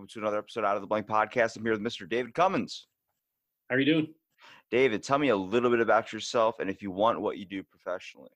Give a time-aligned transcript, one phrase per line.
[0.00, 1.58] Welcome to another episode out of the Blank Podcast.
[1.58, 2.08] I'm here with Mr.
[2.08, 2.86] David Cummins.
[3.68, 4.14] How are you doing?
[4.70, 7.62] David, tell me a little bit about yourself and if you want what you do
[7.62, 8.30] professionally.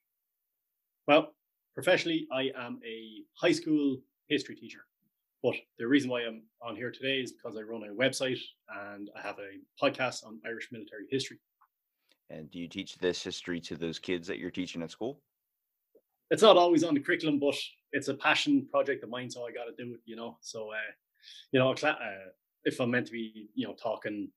[1.08, 1.34] Well,
[1.72, 3.96] professionally, I am a high school
[4.28, 4.80] history teacher.
[5.42, 8.40] But the reason why I'm on here today is because I run a website
[8.92, 11.38] and I have a podcast on Irish military history.
[12.28, 15.22] And do you teach this history to those kids that you're teaching at school?
[16.30, 17.54] It's not always on the curriculum, but
[17.92, 20.36] it's a passion project of mine, so I got to do it, you know.
[20.42, 20.92] So, uh,
[21.52, 21.94] you know, uh,
[22.64, 24.30] if I'm meant to be, you know, talking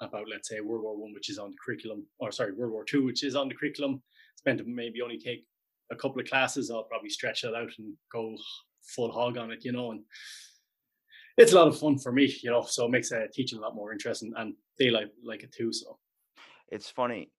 [0.00, 2.84] about, let's say, World War One, which is on the curriculum, or sorry, World War
[2.84, 4.02] Two, which is on the curriculum,
[4.34, 5.46] it's meant to maybe only take
[5.90, 6.70] a couple of classes.
[6.70, 8.36] I'll probably stretch that out and go
[8.82, 10.02] full hog on it, you know, and
[11.36, 12.62] it's a lot of fun for me, you know.
[12.62, 15.72] So it makes uh, teaching a lot more interesting, and they like like it too.
[15.72, 15.98] So
[16.70, 17.30] It's funny.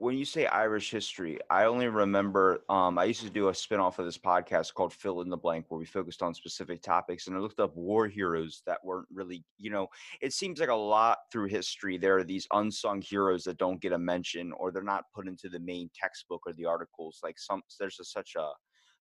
[0.00, 3.98] When you say Irish history, I only remember um, I used to do a spin-off
[3.98, 7.36] of this podcast called Fill in the Blank where we focused on specific topics and
[7.36, 9.88] I looked up war heroes that weren't really, you know,
[10.22, 13.92] it seems like a lot through history there are these unsung heroes that don't get
[13.92, 17.20] a mention or they're not put into the main textbook or the articles.
[17.22, 18.48] Like some there's a, such a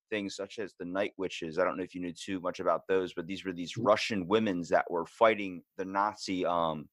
[0.09, 1.57] things such as the night witches.
[1.57, 4.27] I don't know if you knew too much about those, but these were these Russian
[4.27, 6.89] women's that were fighting the Nazi um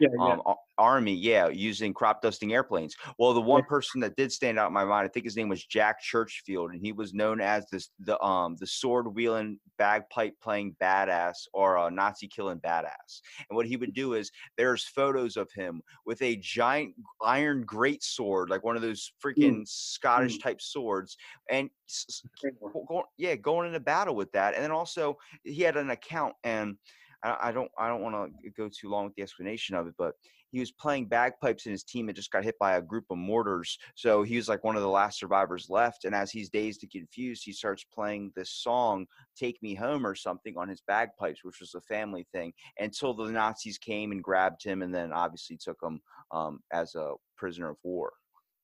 [0.00, 0.38] yeah, yeah.
[0.46, 2.96] um, army, yeah, using crop dusting airplanes.
[3.18, 5.48] Well, the one person that did stand out in my mind, I think his name
[5.48, 10.40] was Jack Churchfield, and he was known as this the um the sword wielding, bagpipe
[10.40, 13.20] playing badass or a Nazi killing badass.
[13.48, 18.02] And what he would do is there's photos of him with a giant iron great
[18.02, 21.16] sword, like one of those freaking Scottish type swords,
[21.50, 24.54] and s- s- go- go- yeah, going into battle with that.
[24.54, 26.78] And then also he had an account, and
[27.22, 29.94] I, I don't I don't want to go too long with the explanation of it,
[29.98, 30.14] but
[30.52, 33.18] he was playing bagpipes and his team had just got hit by a group of
[33.18, 33.78] mortars.
[33.94, 36.04] So he was like one of the last survivors left.
[36.04, 40.14] And as he's dazed and confused, he starts playing this song, Take Me Home or
[40.14, 44.64] something, on his bagpipes, which was a family thing, until the Nazis came and grabbed
[44.64, 46.00] him and then obviously took him
[46.32, 48.12] um, as a prisoner of war.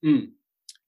[0.04, 0.30] Mm.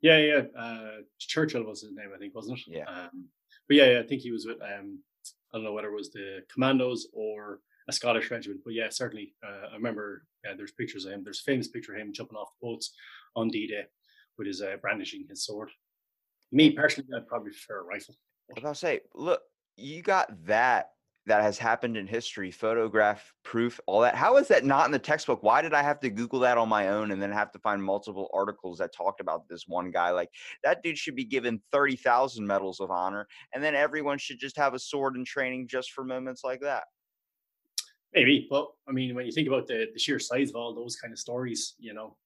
[0.00, 0.42] Yeah, yeah.
[0.56, 2.78] Uh, Churchill was his name, I think, wasn't it?
[2.78, 2.84] Yeah.
[2.84, 3.26] Um,
[3.68, 4.58] but yeah, yeah, I think he was with.
[4.62, 5.00] Um,
[5.53, 9.34] I don't know whether it was the Commandos or a Scottish regiment, but yeah, certainly.
[9.47, 10.25] Uh, I remember
[10.56, 11.25] there's pictures of him.
[11.25, 12.92] There's a famous picture of him jumping off the boats
[13.34, 13.84] on D-Day
[14.37, 15.70] with his uh, brandishing his sword.
[16.53, 18.14] Me personally, I'd probably prefer a rifle.
[18.48, 19.42] But I was about say, look,
[19.76, 20.91] you got that
[21.28, 24.14] that has happened in history, photograph, proof, all that.
[24.14, 25.42] How is that not in the textbook?
[25.42, 27.82] Why did I have to Google that on my own and then have to find
[27.82, 30.10] multiple articles that talked about this one guy?
[30.10, 30.30] Like
[30.64, 34.74] that dude should be given 30,000 medals of honor, and then everyone should just have
[34.74, 36.84] a sword in training just for moments like that.
[38.14, 40.96] Maybe, but I mean, when you think about the, the sheer size of all those
[40.96, 42.16] kind of stories, you know,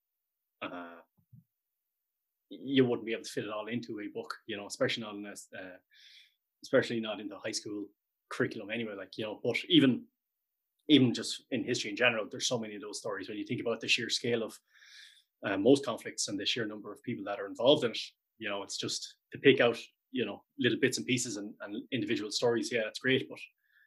[0.62, 1.00] uh,
[2.48, 5.16] you wouldn't be able to fit it all into a book, you know, especially not
[5.16, 5.76] in this, uh,
[6.62, 7.86] especially not in the high school
[8.32, 8.94] curriculum anyway.
[8.96, 10.06] Like you know, but even
[10.88, 13.28] even just in history in general, there's so many of those stories.
[13.28, 14.58] When you think about the sheer scale of
[15.44, 17.98] uh, most conflicts and the sheer number of people that are involved in it,
[18.38, 19.78] you know, it's just to pick out,
[20.12, 22.70] you know, little bits and pieces and, and individual stories.
[22.72, 23.38] Yeah, that's great, but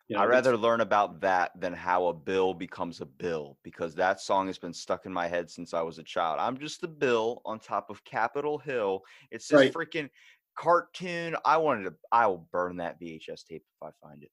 [0.09, 3.93] you know, I'd rather learn about that than how a bill becomes a bill because
[3.95, 6.39] that song has been stuck in my head since I was a child.
[6.39, 9.01] I'm just a bill on top of Capitol Hill.
[9.29, 9.75] It's this Right.
[9.75, 10.09] freaking
[10.57, 11.35] cartoon.
[11.45, 14.31] I wanted to, I will burn that VHS tape if I find it.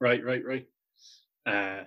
[0.00, 0.66] Right, right, right.
[1.46, 1.84] Uh,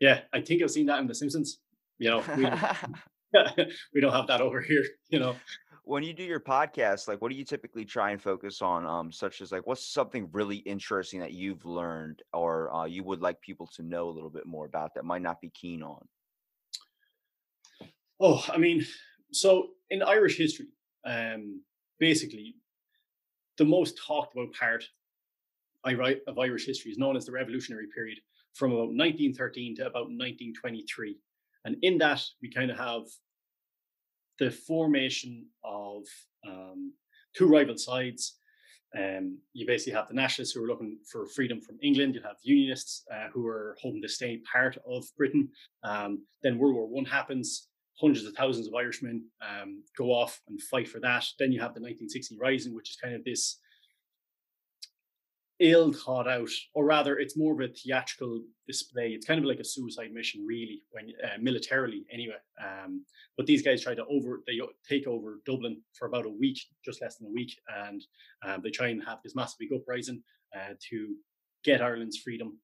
[0.00, 1.58] yeah, I think I've seen that in The Simpsons.
[1.98, 2.44] You know, we,
[3.94, 4.84] we don't have that over here.
[5.10, 5.36] You know,
[5.84, 8.86] when you do your podcast, like what do you typically try and focus on?
[8.86, 13.20] Um, such as like what's something really interesting that you've learned or uh, you would
[13.20, 16.06] like people to know a little bit more about that might not be keen on?
[18.20, 18.84] oh, I mean,
[19.32, 20.66] so in Irish history,
[21.04, 21.62] um,
[21.98, 22.56] basically,
[23.58, 24.84] the most talked about part
[25.84, 28.18] of Irish history is known as the Revolutionary period,
[28.54, 31.18] from about 1913 to about 1923,
[31.64, 33.02] and in that we kind of have
[34.38, 36.02] the formation of
[36.46, 36.92] um,
[37.36, 38.38] two rival sides.
[38.96, 42.14] Um, you basically have the nationalists who are looking for freedom from England.
[42.14, 45.48] You have unionists uh, who are hoping to stay part of Britain.
[45.82, 47.68] Um, then World War One happens.
[48.00, 51.24] Hundreds of thousands of Irishmen um, go off and fight for that.
[51.38, 53.58] Then you have the 1916 Rising, which is kind of this
[55.58, 59.10] ill thought out, or rather, it's more of a theatrical display.
[59.10, 62.36] It's kind of like a suicide mission, really, when uh, militarily, anyway.
[62.62, 63.04] Um,
[63.36, 67.00] but these guys try to over they take over Dublin for about a week, just
[67.00, 68.04] less than a week, and
[68.46, 70.22] um, they try and have this massive big uprising
[70.54, 71.14] uh, to
[71.64, 72.58] get Ireland's freedom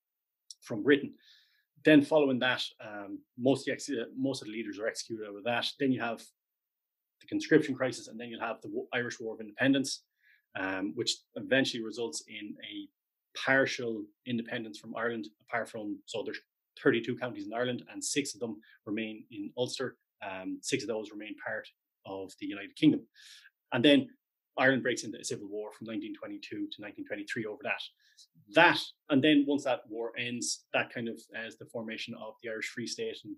[0.61, 1.15] from Britain.
[1.85, 5.67] Then, following that, um, most of the most of the leaders are executed over that.
[5.81, 6.19] Then you have
[7.21, 10.03] the conscription crisis, and then you'll have the Irish War of Independence
[10.59, 12.89] um, which eventually results in a
[13.39, 16.41] partial independence from Ireland, apart from, so there's
[16.83, 18.57] 32 counties in Ireland and six of them
[18.87, 19.97] remain in Ulster.
[20.23, 21.67] Um, six of those remain part
[22.07, 23.01] of the United Kingdom.
[23.73, 24.09] And then
[24.59, 27.81] Ireland breaks into a civil war from 1922 to 1923 over that.
[28.55, 28.79] That,
[29.09, 32.69] and then once that war ends, that kind of as the formation of the Irish
[32.69, 33.17] Free State.
[33.25, 33.35] And,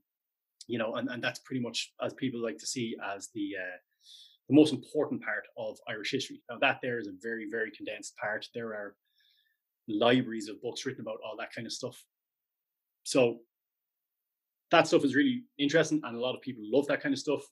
[0.66, 3.78] you know, and, and that's pretty much as people like to see as the, uh,
[4.48, 6.42] the most important part of Irish history.
[6.50, 8.46] Now, that there is a very, very condensed part.
[8.54, 8.96] There are
[9.88, 12.02] libraries of books written about all that kind of stuff.
[13.04, 13.40] So
[14.70, 17.42] that stuff is really interesting, and a lot of people love that kind of stuff.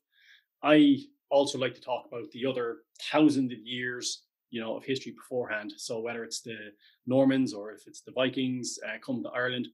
[0.63, 0.99] I
[1.33, 2.79] also like to talk about the other
[3.11, 5.73] thousand of years, you know, of history beforehand.
[5.77, 6.73] So whether it's the
[7.07, 9.69] Normans or if it's the Vikings uh, come to Ireland,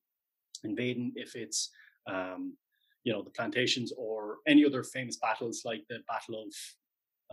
[0.65, 1.71] invading, if it's
[2.07, 2.57] um,
[3.05, 6.53] you know the plantations or any other famous battles like the Battle of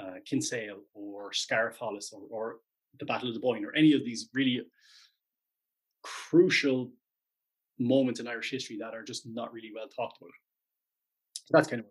[0.03, 1.99] uh, Kinsale or Scariff or,
[2.29, 2.55] or
[2.99, 4.61] the Battle of the Boyne or any of these really
[6.03, 6.91] crucial
[7.79, 10.31] moments in Irish history that are just not really well talked about.
[11.45, 11.87] So that's kind of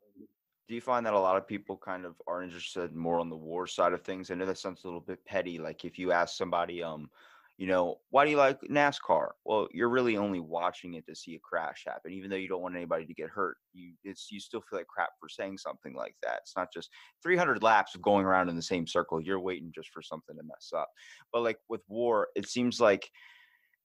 [0.69, 3.37] do you find that a lot of people kind of are interested more on the
[3.37, 4.31] war side of things?
[4.31, 5.59] I know that sounds a little bit petty.
[5.59, 7.11] Like if you ask somebody, um,
[7.57, 9.29] you know, why do you like NASCAR?
[9.45, 12.13] Well, you're really only watching it to see a crash happen.
[12.13, 14.89] Even though you don't want anybody to get hurt, you it's you still feel like
[14.89, 16.41] crap for saying something like that.
[16.43, 16.91] It's not just
[17.23, 19.21] 300 laps of going around in the same circle.
[19.21, 20.89] You're waiting just for something to mess up.
[21.33, 23.09] But like with war, it seems like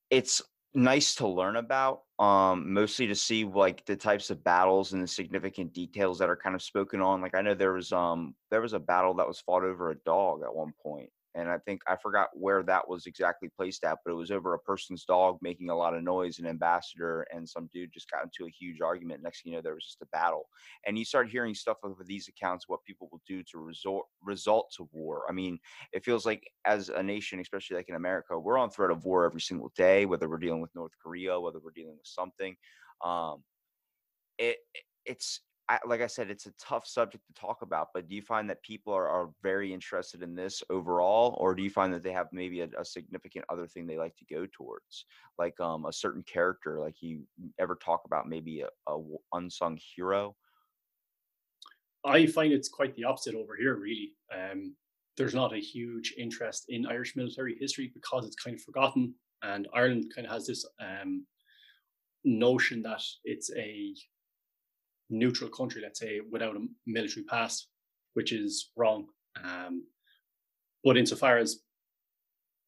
[0.10, 0.42] it's
[0.74, 5.08] nice to learn about um mostly to see like the types of battles and the
[5.08, 8.62] significant details that are kind of spoken on like i know there was um there
[8.62, 11.82] was a battle that was fought over a dog at one point and I think
[11.88, 15.38] I forgot where that was exactly placed at, but it was over a person's dog
[15.42, 16.40] making a lot of noise.
[16.40, 19.22] An ambassador and some dude just got into a huge argument.
[19.22, 20.48] Next thing you know, there was just a battle,
[20.86, 24.74] and you start hearing stuff over these accounts what people will do to resort result
[24.78, 25.24] to war.
[25.30, 25.60] I mean,
[25.94, 29.26] it feels like as a nation, especially like in America, we're on threat of war
[29.26, 32.56] every single day, whether we're dealing with North Korea, whether we're dealing with something.
[33.04, 33.44] Um,
[34.38, 34.58] it
[35.06, 38.24] it's I, like I said, it's a tough subject to talk about, but do you
[38.24, 42.02] find that people are, are very interested in this overall, or do you find that
[42.02, 45.06] they have maybe a, a significant other thing they like to go towards,
[45.38, 46.80] like um, a certain character?
[46.80, 47.22] Like you
[47.60, 49.00] ever talk about maybe a, a
[49.34, 50.36] unsung hero?
[52.04, 54.14] I find it's quite the opposite over here, really.
[54.36, 54.76] Um,
[55.18, 59.14] there's not a huge interest in Irish military history because it's kind of forgotten,
[59.44, 61.28] and Ireland kind of has this um,
[62.24, 63.94] notion that it's a
[65.10, 67.68] neutral country, let's say, without a military past,
[68.14, 69.08] which is wrong.
[69.44, 69.84] Um,
[70.84, 71.60] but insofar as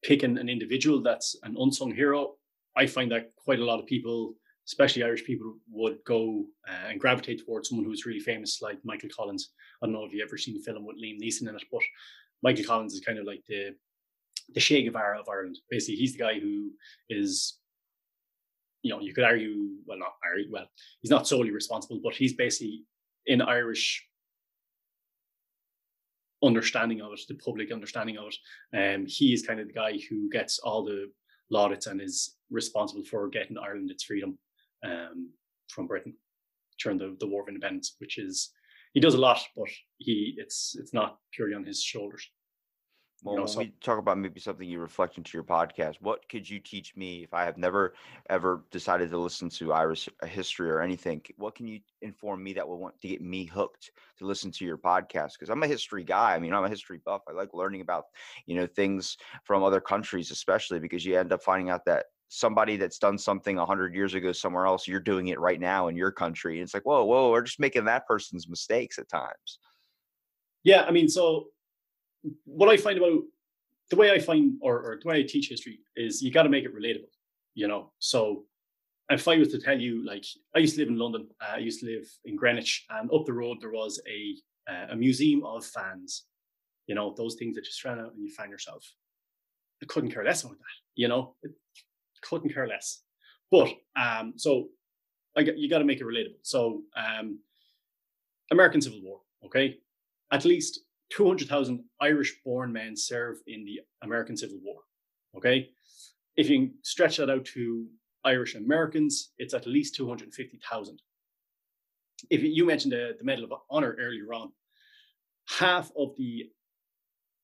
[0.02, 2.34] picking an individual that's an unsung hero,
[2.76, 4.34] I find that quite a lot of people,
[4.66, 9.10] especially Irish people, would go uh, and gravitate towards someone who's really famous, like Michael
[9.14, 9.52] Collins.
[9.82, 11.82] I don't know if you've ever seen a film with Liam Neeson in it, but
[12.42, 13.74] Michael Collins is kind of like the
[14.54, 15.58] the Che Guevara of Ireland.
[15.70, 16.72] Basically, he's the guy who
[17.08, 17.58] is
[18.82, 20.66] you know, you could argue, well, not argue, well,
[21.00, 22.84] he's not solely responsible, but he's basically
[23.26, 24.04] in Irish
[26.44, 28.96] understanding of it, the public understanding of it.
[28.96, 31.10] Um, he is kind of the guy who gets all the
[31.50, 34.38] laudits and is responsible for getting Ireland its freedom
[34.84, 35.30] um,
[35.68, 36.14] from Britain
[36.80, 38.50] during the, the War of Independence, which is
[38.94, 42.28] he does a lot, but he it's it's not purely on his shoulders.
[43.24, 46.58] Well, when we talk about maybe something you reflect into your podcast, what could you
[46.58, 47.94] teach me if I have never
[48.28, 51.22] ever decided to listen to Irish uh, history or anything?
[51.36, 54.64] What can you inform me that will want to get me hooked to listen to
[54.64, 55.34] your podcast?
[55.34, 56.34] Because I'm a history guy.
[56.34, 57.22] I mean, I'm a history buff.
[57.28, 58.06] I like learning about
[58.46, 62.76] you know things from other countries, especially because you end up finding out that somebody
[62.76, 66.10] that's done something 100 years ago somewhere else you're doing it right now in your
[66.10, 69.58] country and it's like whoa whoa we're just making that person's mistakes at times
[70.64, 71.48] yeah i mean so
[72.44, 73.22] what I find about
[73.90, 76.48] the way I find or, or the way I teach history is you got to
[76.48, 77.12] make it relatable,
[77.54, 77.92] you know.
[77.98, 78.44] So
[79.10, 80.24] if I was to tell you, like
[80.54, 83.26] I used to live in London, uh, I used to live in Greenwich, and up
[83.26, 84.34] the road there was a
[84.70, 86.24] uh, a museum of fans,
[86.86, 88.84] you know, those things that just ran out and you find yourself.
[89.82, 91.50] I couldn't care less about that, you know, it
[92.22, 93.02] couldn't care less.
[93.50, 94.68] But um, so
[95.36, 96.38] I you got to make it relatable.
[96.42, 97.40] So um,
[98.50, 99.78] American Civil War, okay,
[100.30, 100.80] at least
[101.16, 104.80] 200,000 Irish born men served in the American Civil War.
[105.36, 105.70] Okay.
[106.36, 107.86] if you stretch that out to
[108.24, 111.02] Irish Americans, it's at least 250,000.
[112.30, 114.52] If you mentioned the, the Medal of Honor earlier on,
[115.58, 116.50] half of the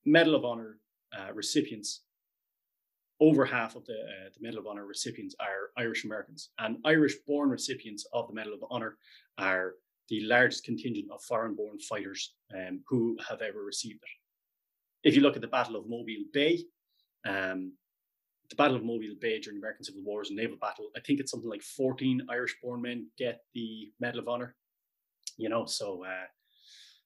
[0.04, 0.78] Medal of Honor
[1.16, 2.04] uh, recipients,
[3.20, 7.16] over half of the, uh, the Medal of Honor recipients are Irish Americans, and Irish
[7.26, 8.96] born recipients of the Medal of Honor
[9.38, 9.74] are
[10.08, 15.08] the largest contingent of foreign born fighters um, who have ever received it.
[15.08, 16.64] If you look at the Battle of Mobile Bay,
[17.26, 17.72] um,
[18.50, 20.88] the Battle of Mobile Bay during the American Civil War is a naval battle.
[20.96, 24.54] I think it's something like 14 Irish born men get the Medal of Honor.
[25.36, 26.26] You know, so uh,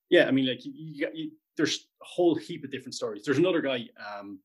[0.09, 3.25] yeah, I mean, like you, you, you, there's a whole heap of different stories.
[3.25, 3.89] There's another guy.
[3.99, 4.39] Um,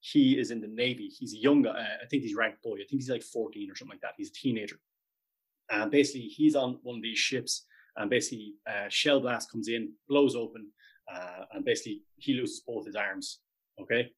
[0.00, 1.08] he is in the Navy.
[1.08, 1.70] He's a young guy.
[1.70, 2.74] Uh, I think he's ranked boy.
[2.74, 4.14] I think he's like 14 or something like that.
[4.16, 4.76] He's a teenager.
[5.70, 9.92] And basically, he's on one of these ships, and basically, uh, shell blast comes in,
[10.08, 10.68] blows open,
[11.12, 13.40] uh, and basically, he loses both his arms.
[13.80, 14.10] Okay.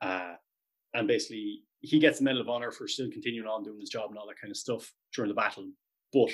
[0.00, 0.34] Uh,
[0.94, 4.10] and basically, he gets the Medal of Honor for still continuing on doing his job
[4.10, 5.70] and all that kind of stuff during the battle.
[6.12, 6.30] But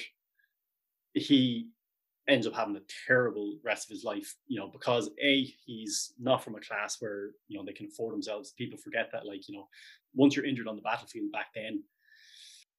[1.12, 1.68] he
[2.26, 6.42] ends up having a terrible rest of his life, you know, because A, he's not
[6.42, 8.54] from a class where, you know, they can afford themselves.
[8.56, 9.68] People forget that, like, you know,
[10.14, 11.83] once you're injured on the battlefield back then,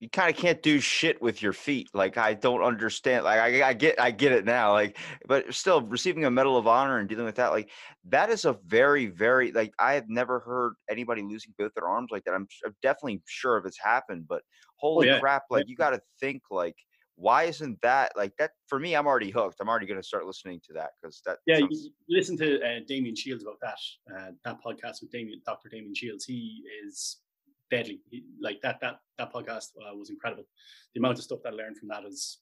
[0.06, 1.90] you kind of can't do shit with your feet.
[1.92, 3.24] Like I don't understand.
[3.24, 4.72] Like I, I get, I get it now.
[4.72, 7.72] Like, but still, receiving a Medal of Honor and dealing with that, like
[8.10, 12.10] that is a very, very like I have never heard anybody losing both their arms
[12.12, 12.36] like that.
[12.36, 15.20] I'm, I'm definitely sure if it's happened, but oh, holy oh, yeah.
[15.20, 15.46] crap!
[15.50, 16.76] Like you got to think like
[17.18, 20.26] why isn't that like that for me i'm already hooked i'm already going to start
[20.26, 21.88] listening to that because that yeah sounds...
[22.10, 23.78] listen to uh, Damian Shiels about that
[24.14, 27.22] uh, that podcast with damien dr Damian Shiels he is
[27.70, 28.02] deadly.
[28.42, 30.46] Like that that that podcast uh, was incredible.
[30.94, 32.40] The amount of stuff that i learned from that is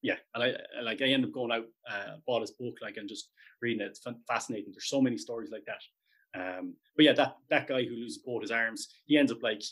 [0.00, 3.08] yeah and i like i ended up going out uh, bought his book like and
[3.08, 3.88] just reading it.
[3.88, 4.72] It's fascinating.
[4.72, 5.82] There's so many stories like that.
[6.38, 9.62] Um but yeah that that guy who loses both his arms he ends up like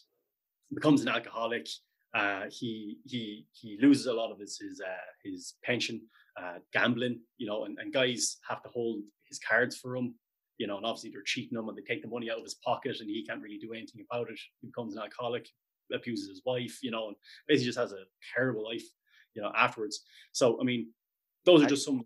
[0.75, 1.69] becomes an alcoholic.
[2.15, 6.00] Uh, he he he loses a lot of his his uh, his pension
[6.41, 10.15] uh, gambling, you know, and, and guys have to hold his cards for him,
[10.59, 12.55] you know, and obviously they're cheating him and they take the money out of his
[12.55, 14.39] pocket and he can't really do anything about it.
[14.61, 15.49] He becomes an alcoholic,
[15.93, 18.85] abuses his wife, you know, and basically just has a terrible life,
[19.35, 20.01] you know, afterwards.
[20.33, 20.89] So I mean,
[21.45, 22.05] those are just some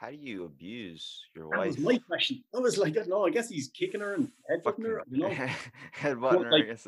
[0.00, 1.66] how do you abuse your that wife?
[1.66, 2.42] was my question.
[2.56, 5.02] I was like, no, I guess he's kicking her and headbutting her.
[5.10, 5.28] You know,
[5.94, 6.50] headbutting her.
[6.50, 6.86] Like,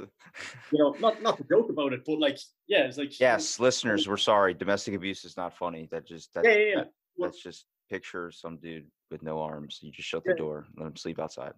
[0.72, 3.20] you know, not not to joke about it, but like, yeah, it's like.
[3.20, 4.54] Yes, listeners, we're sorry.
[4.54, 5.90] Domestic abuse is not funny.
[5.92, 6.74] That just that, yeah, yeah, yeah.
[6.76, 9.78] That, well, that's just picture some dude with no arms.
[9.82, 11.52] You just shut the door, let him sleep outside.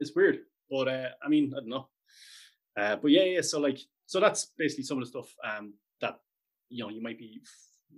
[0.00, 0.40] It's weird,
[0.70, 1.88] but uh, I mean, I don't know.
[2.78, 3.40] Uh, but yeah, yeah.
[3.42, 6.20] So like, so that's basically some of the stuff um, that
[6.70, 7.42] you know you might be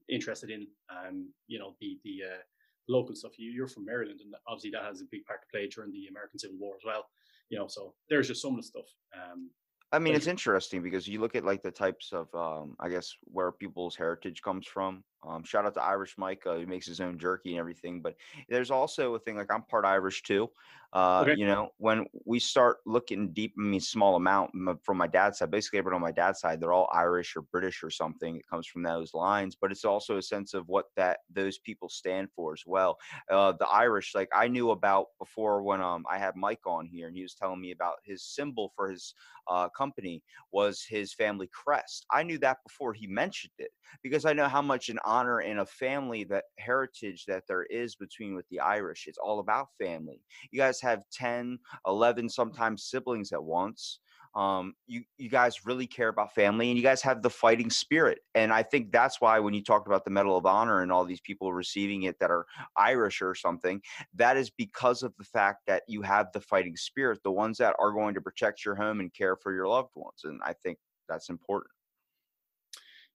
[0.09, 0.67] interested in.
[0.91, 2.43] Um, you know, the the uh,
[2.89, 3.39] local stuff.
[3.39, 6.07] You, you're from Maryland, and obviously that has a big part to play during the
[6.09, 7.07] American Civil War as well.
[7.51, 8.87] You know, so there's just some of the stuff.
[9.15, 9.51] Um,
[9.93, 13.15] I mean, it's interesting because you look at like the types of, um, I guess,
[13.23, 15.05] where people's heritage comes from.
[15.27, 18.01] Um, shout out to Irish Mike, uh, he makes his own jerky and everything.
[18.01, 18.17] But
[18.49, 20.51] there's also a thing like I'm part Irish too.
[20.95, 21.35] Uh, okay.
[21.35, 24.53] You know, when we start looking deep, I mean, small amount
[24.85, 27.83] from my dad's side, basically everyone on my dad's side, they're all Irish or British
[27.83, 28.37] or something.
[28.37, 31.89] It comes from those lines, but it's also a sense of what that those people
[31.89, 32.97] stand for as well.
[33.29, 37.09] Uh, the Irish, like I knew about before when um I had Mike on here,
[37.09, 39.15] and he was telling me about his symbol for his
[39.49, 40.23] uh, company
[40.53, 42.07] was his family crest.
[42.11, 43.71] I knew that before he mentioned it
[44.03, 47.97] because I know how much an honor and a family that heritage that there is
[47.97, 49.07] between with the Irish.
[49.07, 50.23] It's all about family.
[50.51, 54.01] You guys have 10, 11, sometimes siblings at once.
[54.35, 58.19] Um, you you guys really care about family and you guys have the fighting spirit.
[58.35, 61.05] And I think that's why when you talked about the Medal of Honor and all
[61.05, 62.45] these people receiving it that are
[62.77, 63.81] Irish or something,
[64.15, 67.77] that is because of the fact that you have the fighting spirit, the ones that
[67.79, 70.23] are going to protect your home and care for your loved ones.
[70.25, 71.71] And I think that's important.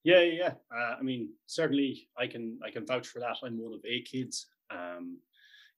[0.06, 0.54] Yeah, yeah.
[0.74, 3.36] Uh, I mean, certainly, I can I can vouch for that.
[3.44, 4.48] I'm one of eight kids.
[4.72, 5.18] Um,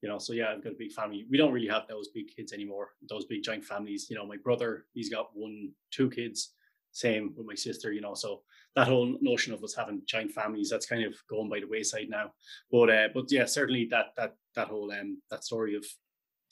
[0.02, 1.26] you know, so yeah, I've got a big family.
[1.30, 2.90] We don't really have those big kids anymore.
[3.10, 4.08] Those big giant families.
[4.10, 6.54] You know, my brother, he's got one, two kids.
[6.92, 7.92] Same with my sister.
[7.92, 8.42] You know, so
[8.76, 12.10] that whole notion of us having giant families that's kind of going by the wayside
[12.10, 12.32] now.
[12.72, 15.86] But uh, but yeah, certainly that that that whole um that story of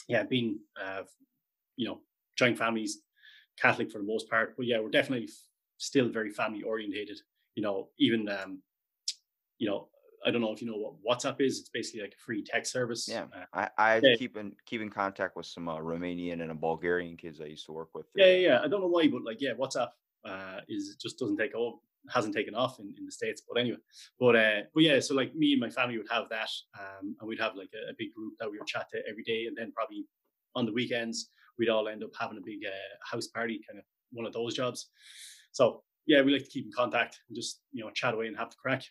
[0.07, 1.03] yeah being uh
[1.75, 1.99] you know
[2.37, 2.99] giant families,
[3.59, 4.55] Catholic for the most part.
[4.55, 5.29] But yeah, we're definitely
[5.77, 7.19] still very family orientated
[7.59, 8.61] you know, even um,
[9.57, 9.89] you know,
[10.25, 11.59] I don't know if you know what WhatsApp is.
[11.59, 13.07] It's basically like a free text service.
[13.07, 14.15] Yeah, uh, I, I yeah.
[14.17, 17.71] keep in keep in contact with some uh, Romanian and Bulgarian kids I used to
[17.71, 18.05] work with.
[18.15, 18.59] Yeah, yeah, yeah.
[18.63, 19.89] I don't know why, but like, yeah, WhatsApp
[20.25, 23.41] uh, is just doesn't take off, hasn't taken off in, in the states.
[23.47, 23.79] But anyway,
[24.19, 26.49] but uh, but yeah, so like me and my family would have that,
[26.79, 29.23] um, and we'd have like a, a big group that we would chat to every
[29.23, 30.05] day, and then probably
[30.55, 33.85] on the weekends we'd all end up having a big uh, house party kind of
[34.11, 34.89] one of those jobs.
[35.51, 38.37] So yeah, we like to keep in contact and just you know chat away and
[38.37, 38.83] have the crack.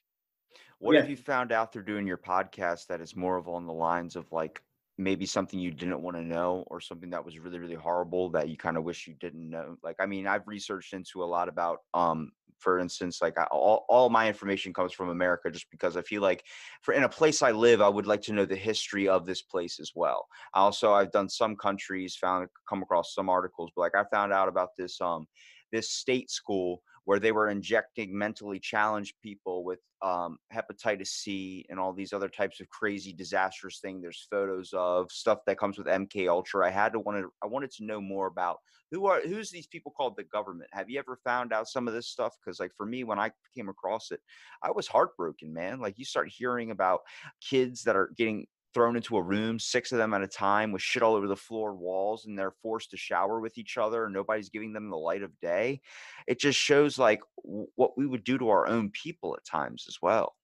[0.78, 0.96] What Yeah.
[0.96, 4.14] have you found out through doing your podcast that is more of on the lines
[4.16, 4.62] of like
[4.96, 8.48] maybe something you didn't want to know or something that was really really horrible that
[8.48, 9.76] you kind of wish you didn't know?
[9.82, 13.86] Like I mean, I've researched into a lot about um for instance, like I, all
[13.88, 16.44] all my information comes from America just because I feel like
[16.82, 19.42] for in a place I live, I would like to know the history of this
[19.42, 20.26] place as well.
[20.54, 24.48] Also, I've done some countries, found come across some articles, but like I found out
[24.48, 25.26] about this um
[25.72, 31.80] this state school where they were injecting mentally challenged people with um, hepatitis C and
[31.80, 34.02] all these other types of crazy disastrous things.
[34.02, 36.66] There's photos of stuff that comes with MK Ultra.
[36.66, 38.58] I had to wanted I wanted to know more about
[38.90, 40.68] who are who's these people called the government.
[40.74, 42.36] Have you ever found out some of this stuff?
[42.44, 44.20] Because like for me, when I came across it,
[44.62, 45.80] I was heartbroken, man.
[45.80, 47.00] Like you start hearing about
[47.40, 48.46] kids that are getting
[48.78, 51.34] thrown into a room, six of them at a time, with shit all over the
[51.34, 54.96] floor, walls, and they're forced to shower with each other, and nobody's giving them the
[54.96, 55.80] light of day.
[56.28, 59.98] It just shows like what we would do to our own people at times as
[60.00, 60.36] well.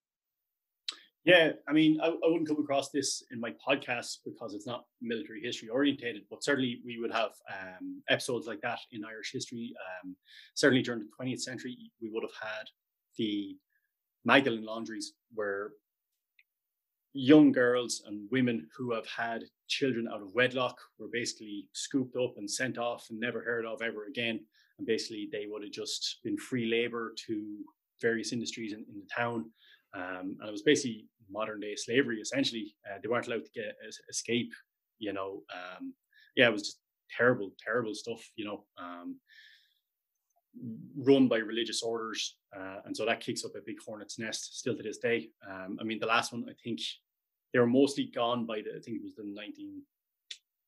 [1.23, 4.83] Yeah, I mean, I, I wouldn't come across this in my podcast because it's not
[5.01, 9.73] military history orientated, but certainly we would have um, episodes like that in Irish history.
[10.03, 10.17] Um,
[10.55, 12.65] certainly during the 20th century, we would have had
[13.17, 13.55] the
[14.25, 15.71] Magdalene laundries where
[17.15, 22.33] young girls and women who have had children out of wedlock were basically scooped up
[22.37, 24.39] and sent off and never heard of ever again.
[24.77, 27.57] And basically, they would have just been free labor to
[28.01, 29.49] various industries in, in the town.
[29.93, 33.75] Um, and it was basically modern day slavery essentially uh, they weren't allowed to get
[33.87, 34.53] es- escape
[34.99, 35.93] you know um,
[36.35, 36.79] yeah it was just
[37.15, 39.17] terrible terrible stuff you know um,
[40.97, 44.75] run by religious orders uh, and so that kicks up a big hornet's nest still
[44.75, 46.79] to this day um, i mean the last one i think
[47.55, 49.81] they were mostly gone by the i think it was the 19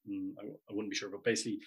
[0.09, 1.59] mm, I, I wouldn't be sure but basically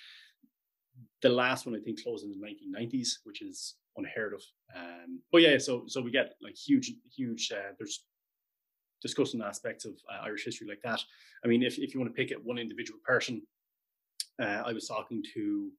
[1.23, 4.43] the last one I think closed in the 1990s, which is unheard of.
[4.75, 7.53] Um, but yeah, so so we get like huge, huge.
[7.53, 8.05] Uh, there's
[9.03, 11.01] discussing aspects of uh, Irish history like that.
[11.45, 13.43] I mean, if if you want to pick at one individual person,
[14.41, 15.71] uh, I was talking to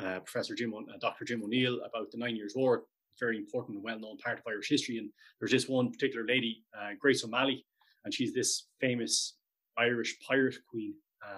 [0.00, 1.24] uh, Professor Jim, uh, Dr.
[1.24, 2.84] Jim O'Neill about the Nine Years' War,
[3.18, 4.98] very important and well-known part of Irish history.
[4.98, 5.10] And
[5.40, 7.66] there's this one particular lady, uh, Grace O'Malley,
[8.08, 9.36] and she's this famous
[9.76, 10.94] Irish pirate queen.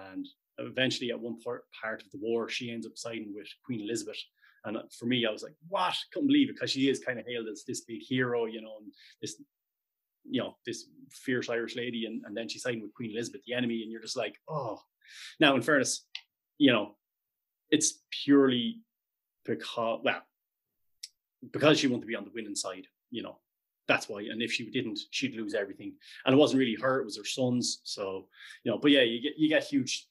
[0.09, 0.25] And
[0.57, 4.15] eventually, at one part, part of the war, she ends up siding with Queen Elizabeth.
[4.63, 5.93] And for me, I was like, "What?
[6.13, 8.77] Couldn't believe it," because she is kind of hailed as this big hero, you know,
[8.79, 9.35] and this,
[10.23, 13.53] you know, this fierce Irish lady, and, and then she's siding with Queen Elizabeth, the
[13.53, 14.79] enemy, and you're just like, "Oh."
[15.41, 16.07] Now, in fairness,
[16.57, 16.95] you know,
[17.69, 18.79] it's purely
[19.43, 20.21] because, well,
[21.51, 23.40] because she wanted to be on the winning side, you know,
[23.91, 24.21] that's why.
[24.21, 25.93] And if she didn't, she'd lose everything.
[26.25, 27.81] And it wasn't really her; it was her sons.
[27.83, 28.27] So,
[28.63, 30.07] you know, but yeah, you get you get huge.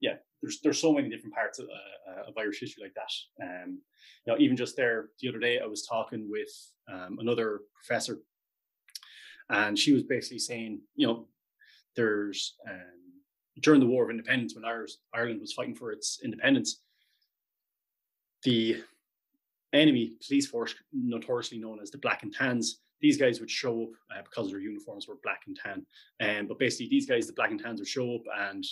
[0.00, 3.44] Yeah, there's there's so many different parts of, uh, of Irish history like that.
[3.44, 3.78] Um,
[4.24, 6.48] you know, even just there the other day, I was talking with
[6.92, 8.18] um, another professor,
[9.50, 11.28] and she was basically saying, you know,
[11.94, 13.22] there's um,
[13.60, 16.82] during the War of Independence when Ireland Ireland was fighting for its independence,
[18.42, 18.82] the
[19.72, 23.90] enemy police force, notoriously known as the Black and Tans, these guys would show up
[24.14, 25.86] uh, because their uniforms were black and tan.
[26.20, 28.64] Um, but basically, these guys, the Black and Tans, would show up and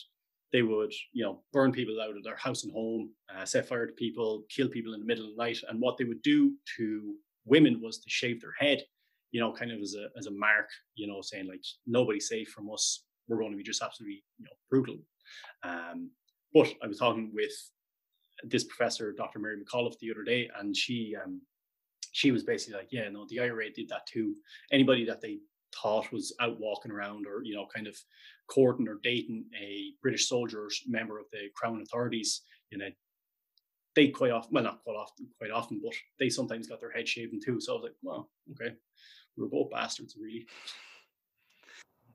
[0.52, 3.86] they would, you know, burn people out of their house and home, uh, set fire
[3.86, 5.58] to people, kill people in the middle of the night.
[5.68, 8.82] And what they would do to women was to shave their head,
[9.32, 12.48] you know, kind of as a as a mark, you know, saying like nobody's safe
[12.48, 13.04] from us.
[13.28, 14.98] We're going to be just absolutely, you know, brutal.
[15.62, 16.10] Um,
[16.52, 17.52] but I was talking with
[18.44, 19.38] this professor, Dr.
[19.38, 21.40] Mary McAuliffe, the other day, and she um,
[22.14, 24.36] she was basically like, yeah, no, the IRA did that too.
[24.70, 25.40] Anybody that they
[25.74, 27.96] thought was out walking around or you know kind of
[28.46, 32.88] courting or dating a British soldier member of the Crown authorities, you know,
[33.96, 37.08] they quite often, well, not quite often, quite often, but they sometimes got their head
[37.08, 37.60] shaven too.
[37.60, 38.74] So I was like, well, okay,
[39.36, 40.46] we we're both bastards, really.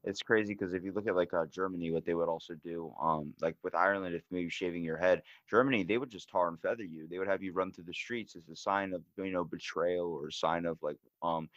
[0.09, 2.91] It's crazy because if you look at like uh, Germany, what they would also do,
[2.99, 6.59] um, like with Ireland, if maybe shaving your head, Germany, they would just tar and
[6.59, 7.07] feather you.
[7.07, 10.11] They would have you run through the streets as a sign of you know betrayal
[10.11, 11.47] or a sign of like um,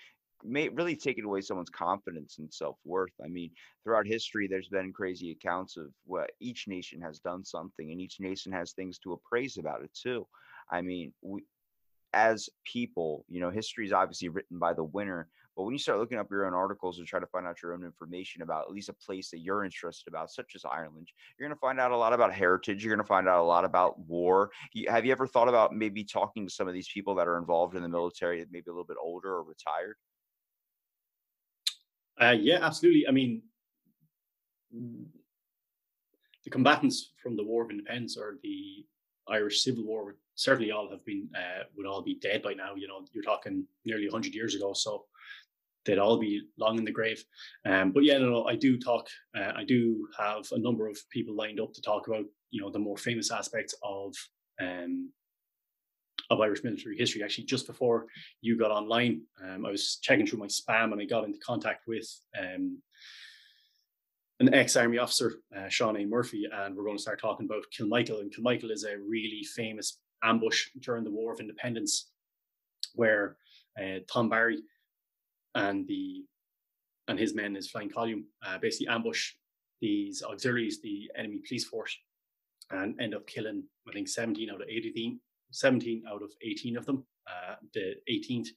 [0.44, 3.14] may really taking away someone's confidence and self worth.
[3.24, 3.50] I mean,
[3.84, 8.20] throughout history, there's been crazy accounts of what each nation has done something, and each
[8.20, 10.26] nation has things to appraise about it too.
[10.70, 11.42] I mean, we
[12.12, 15.28] as people, you know, history is obviously written by the winner.
[15.56, 17.74] But when you start looking up your own articles and try to find out your
[17.74, 21.46] own information about at least a place that you're interested about, such as Ireland, you're
[21.46, 22.82] going to find out a lot about heritage.
[22.82, 24.50] You're going to find out a lot about war.
[24.72, 27.36] You, have you ever thought about maybe talking to some of these people that are
[27.36, 29.96] involved in the military, maybe a little bit older or retired?
[32.20, 33.06] Uh, yeah, absolutely.
[33.06, 33.42] I mean,
[34.72, 38.86] the combatants from the War of Independence or the
[39.28, 42.74] Irish Civil War would certainly all have been uh, would all be dead by now.
[42.74, 45.04] You know, you're talking nearly hundred years ago, so
[45.84, 47.22] they'd all be long in the grave.
[47.66, 49.06] Um, but yeah, no, no, I do talk.
[49.36, 52.70] Uh, I do have a number of people lined up to talk about you know
[52.70, 54.14] the more famous aspects of
[54.60, 55.10] um,
[56.30, 57.22] of Irish military history.
[57.22, 58.06] Actually, just before
[58.40, 61.86] you got online, um, I was checking through my spam and I got into contact
[61.86, 62.78] with um,
[64.40, 66.04] an ex-army officer, uh, Sean A.
[66.04, 68.20] Murphy, and we're going to start talking about Kilmichael.
[68.20, 72.10] And Kilmichael is a really famous ambush during the War of Independence,
[72.94, 73.36] where
[73.80, 74.58] uh, Tom Barry
[75.54, 76.24] and the
[77.08, 79.32] and his men, his flying column, uh, basically ambush
[79.80, 81.96] these auxiliaries, the enemy police force,
[82.70, 85.18] and end up killing, I think, 17 out of 18,
[85.50, 87.04] 17 out of 18 of them.
[87.26, 88.48] Uh, the 18th,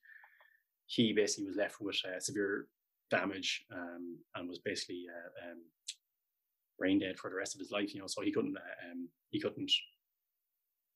[0.85, 2.67] he basically was left with uh, severe
[3.09, 5.61] damage um, and was basically uh, um,
[6.77, 7.93] brain dead for the rest of his life.
[7.93, 9.71] You know, so he couldn't uh, um, he couldn't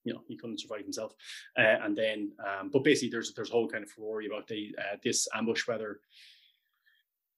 [0.10, 1.13] you know he couldn't survive himself.
[1.58, 4.76] Uh, and then, um, but basically, there's there's a whole kind of furore about the
[4.80, 6.00] uh, this ambush whether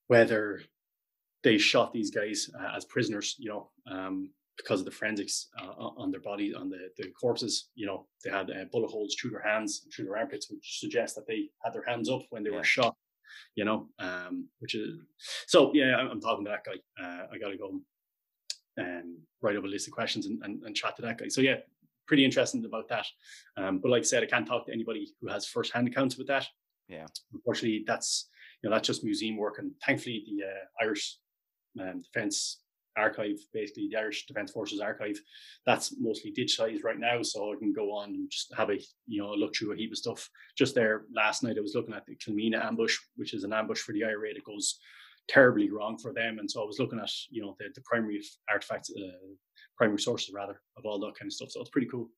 [0.07, 0.61] whether
[1.43, 3.35] they shot these guys uh, as prisoners.
[3.39, 5.71] You know, um, because of the forensics uh,
[6.03, 7.69] on their bodies, on the, the corpses.
[7.75, 10.79] You know, they had uh, bullet holes through their hands, and through their armpits, which
[10.79, 12.57] suggests that they had their hands up when they yeah.
[12.57, 12.95] were shot.
[13.55, 14.97] You know, um, which is
[15.47, 15.71] so.
[15.73, 16.77] Yeah, I'm, I'm talking to that guy.
[17.03, 17.81] Uh, I got to go
[18.79, 21.27] um, write up a list of questions and, and, and, chat to that guy.
[21.27, 21.57] So yeah,
[22.11, 23.05] pretty interesting about that.
[23.55, 26.27] Um, but like I said, I can't talk to anybody who has first-hand accounts with
[26.27, 26.45] that.
[26.89, 28.27] Yeah, unfortunately, that's
[28.61, 31.19] you know that's just museum work, and thankfully the uh, Irish
[31.79, 32.63] um, Defence
[32.97, 35.17] Archive, basically the Irish Defence Forces Archive,
[35.65, 39.21] that's mostly digitized right now, so I can go on and just have a you
[39.21, 40.29] know look through a heap of stuff.
[40.57, 43.79] Just there last night, I was looking at the Kilmeena ambush, which is an ambush
[43.79, 44.79] for the IRA that goes
[45.29, 48.21] terribly wrong for them, and so I was looking at you know the, the primary
[48.49, 49.31] artifacts, uh,
[49.77, 51.51] primary sources rather of all that kind of stuff.
[51.51, 52.09] So it's pretty cool.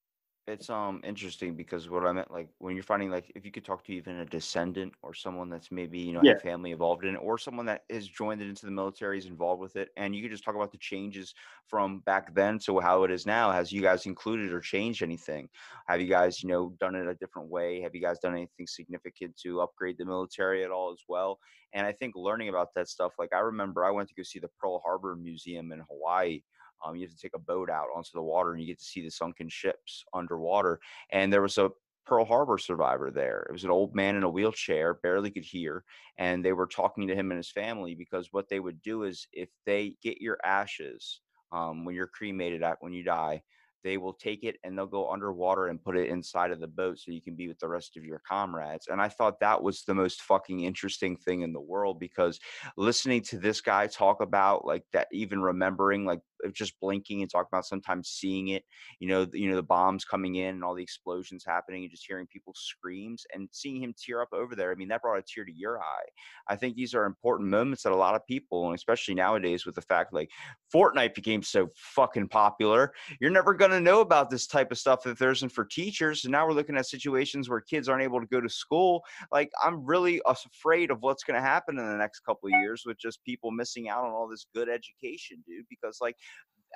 [0.45, 3.63] It's um interesting because what I meant like when you're finding like if you could
[3.63, 6.37] talk to even a descendant or someone that's maybe you know yeah.
[6.37, 9.61] family involved in it or someone that has joined it into the military is involved
[9.61, 11.33] with it and you could just talk about the changes
[11.67, 15.47] from back then to how it is now has you guys included or changed anything
[15.87, 18.67] have you guys you know done it a different way have you guys done anything
[18.67, 21.39] significant to upgrade the military at all as well
[21.71, 24.39] and I think learning about that stuff like I remember I went to go see
[24.39, 26.41] the Pearl Harbor Museum in Hawaii
[26.83, 28.85] um, you have to take a boat out onto the water and you get to
[28.85, 30.79] see the sunken ships underwater.
[31.11, 31.71] And there was a
[32.05, 33.45] Pearl Harbor survivor there.
[33.47, 35.83] It was an old man in a wheelchair, barely could hear,
[36.17, 39.27] and they were talking to him and his family because what they would do is
[39.31, 43.41] if they get your ashes um, when you're cremated at when you die,
[43.83, 46.97] they will take it and they'll go underwater and put it inside of the boat
[46.97, 48.87] so you can be with the rest of your comrades.
[48.87, 52.39] And I thought that was the most fucking interesting thing in the world because
[52.77, 57.47] listening to this guy talk about like that, even remembering like just blinking and talking
[57.51, 58.63] about sometimes seeing it,
[58.99, 62.06] you know, you know, the bombs coming in and all the explosions happening and just
[62.06, 64.71] hearing people's screams and seeing him tear up over there.
[64.71, 66.08] I mean, that brought a tear to your eye.
[66.47, 69.75] I think these are important moments that a lot of people, and especially nowadays with
[69.75, 70.29] the fact like
[70.73, 75.06] Fortnite became so fucking popular, you're never going to know about this type of stuff
[75.06, 76.25] if there isn't for teachers.
[76.25, 79.03] And now we're looking at situations where kids aren't able to go to school.
[79.32, 82.84] Like, I'm really afraid of what's going to happen in the next couple of years
[82.86, 85.65] with just people missing out on all this good education, dude.
[85.69, 86.15] Because, like,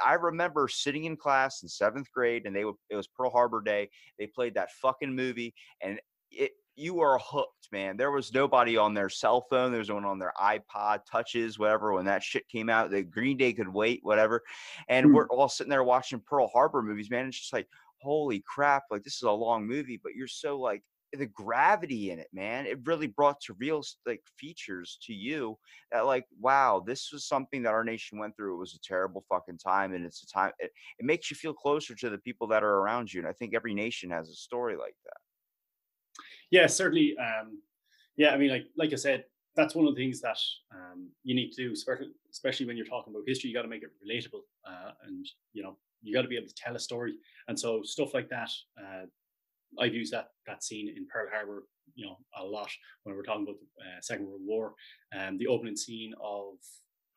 [0.06, 3.62] I remember sitting in class in seventh grade, and they would, it was Pearl Harbor
[3.62, 3.90] Day.
[4.20, 6.00] They played that fucking movie, and
[6.32, 7.98] it you are hooked, man.
[7.98, 9.72] There was nobody on their cell phone.
[9.72, 11.92] There was no one on their iPod touches, whatever.
[11.94, 14.44] When that shit came out, the Green Day could wait, whatever.
[14.88, 15.14] And mm.
[15.14, 17.26] we're all sitting there watching Pearl Harbor movies, man.
[17.26, 17.68] It's just like,
[18.00, 18.84] holy crap!
[18.92, 20.84] Like this is a long movie, but you're so like
[21.18, 22.66] the gravity in it, man.
[22.66, 25.58] It really brought to real like features to you
[25.92, 28.56] that like, wow, this was something that our nation went through.
[28.56, 30.52] It was a terrible fucking time, and it's a time.
[30.60, 33.34] It, it makes you feel closer to the people that are around you, and I
[33.34, 35.18] think every nation has a story like that.
[36.52, 37.16] Yeah, certainly.
[37.18, 37.62] Um,
[38.16, 39.26] yeah, I mean, like like I said,
[39.56, 40.38] that's one of the things that
[40.74, 41.74] um, you need to do,
[42.32, 43.50] especially when you're talking about history.
[43.50, 46.48] You got to make it relatable, uh, and you know, you got to be able
[46.48, 47.16] to tell a story.
[47.48, 49.06] And so stuff like that, uh,
[49.80, 51.64] I've used that that scene in Pearl Harbor,
[51.96, 52.70] you know, a lot
[53.04, 54.74] when we're talking about the uh, Second World War.
[55.18, 56.56] Um, the opening scene of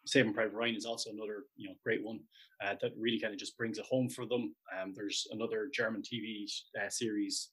[0.06, 2.20] Saving Private Ryan is also another, you know, great one
[2.64, 4.54] uh, that really kind of just brings it home for them.
[4.78, 6.44] Um, there's another German TV
[6.80, 7.50] uh, series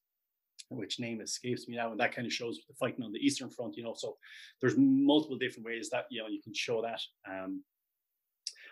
[0.70, 3.50] which name escapes me now, and that kind of shows the fighting on the Eastern
[3.50, 3.94] Front, you know.
[3.96, 4.18] So
[4.60, 7.02] there's multiple different ways that you know you can show that.
[7.30, 7.64] Um,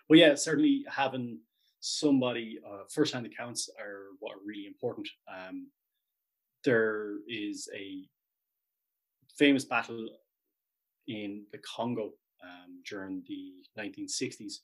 [0.09, 1.39] but yeah, certainly having
[1.79, 5.07] somebody uh, first-hand accounts are what are really important.
[5.31, 5.67] Um,
[6.65, 8.01] there is a
[9.37, 10.07] famous battle
[11.07, 12.11] in the Congo
[12.43, 14.55] um, during the 1960s,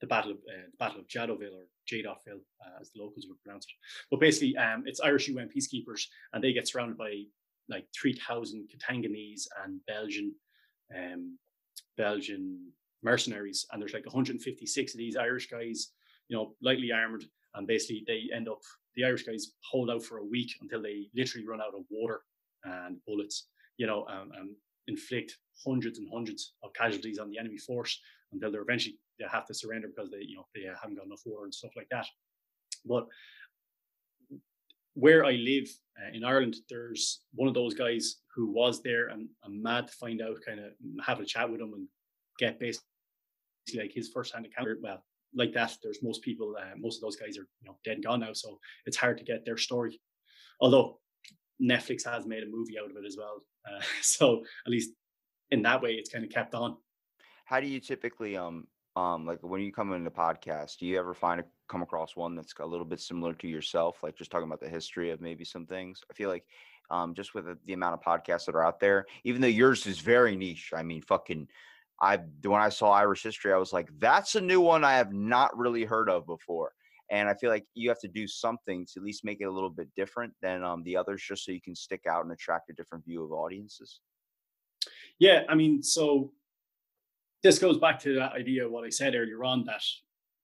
[0.00, 3.66] the battle of uh, Battle of Jadoville or Jadottville, uh, as the locals would pronounce
[3.66, 3.72] it.
[4.10, 7.22] But basically, um, it's Irish UN peacekeepers, and they get surrounded by
[7.68, 10.34] like three thousand Katanganese and Belgian,
[10.94, 11.38] um,
[11.96, 12.72] Belgian
[13.02, 15.92] mercenaries, and there's like 156 of these Irish guys,
[16.28, 18.60] you know, lightly armored, and basically they end up
[18.96, 22.22] the Irish guys hold out for a week until they literally run out of water
[22.64, 24.50] and bullets, you know, um, and
[24.88, 28.00] inflict hundreds and hundreds of casualties on the enemy force
[28.32, 31.22] until they're eventually they have to surrender because they you know they haven't got enough
[31.24, 32.06] water and stuff like that.
[32.84, 33.06] But
[34.94, 35.68] where I live
[36.00, 39.92] uh, in Ireland, there's one of those guys who was there, and I'm mad to
[39.94, 40.72] find out, kind of
[41.04, 41.86] have a chat with him and
[42.38, 42.86] get basically
[43.74, 44.78] like his first-hand encounter.
[44.82, 45.02] Well,
[45.34, 48.04] like that, there's most people, uh, most of those guys are you know dead and
[48.04, 50.00] gone now, so it's hard to get their story.
[50.60, 51.00] Although
[51.62, 54.90] Netflix has made a movie out of it as well, uh, so at least
[55.50, 56.76] in that way, it's kind of kept on.
[57.44, 60.98] How do you typically um um like when you come in the podcast do you
[60.98, 64.30] ever find a, come across one that's a little bit similar to yourself like just
[64.30, 66.44] talking about the history of maybe some things i feel like
[66.90, 69.86] um just with the, the amount of podcasts that are out there even though yours
[69.86, 71.46] is very niche i mean fucking
[72.00, 75.12] i when i saw irish history i was like that's a new one i have
[75.12, 76.72] not really heard of before.
[77.10, 79.52] And i feel like you have to do something to at least make it a
[79.52, 82.68] little bit different than um, the others just so you can stick out and attract
[82.70, 84.00] a different view of audiences.
[85.18, 86.32] Yeah i mean so
[87.42, 89.82] this goes back to that idea what I said earlier on that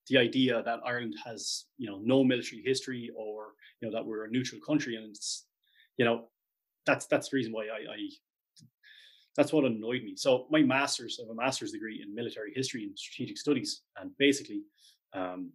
[0.09, 4.25] the idea that Ireland has you know no military history or you know that we're
[4.25, 5.47] a neutral country and it's
[5.97, 6.29] you know
[6.87, 8.09] that's that's the reason why I, I
[9.37, 10.15] that's what annoyed me.
[10.17, 14.11] So my master's, I have a master's degree in military history and strategic studies, and
[14.19, 14.63] basically,
[15.15, 15.53] um,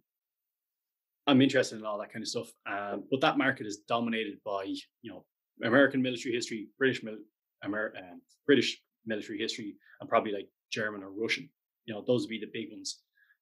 [1.26, 2.50] I'm interested in all that kind of stuff.
[2.66, 4.64] Um, but that market is dominated by
[5.02, 5.24] you know
[5.62, 7.24] American military history, British mil-
[7.64, 11.48] Amer- um, British military history, and probably like German or Russian.
[11.86, 13.00] You know, those would be the big ones.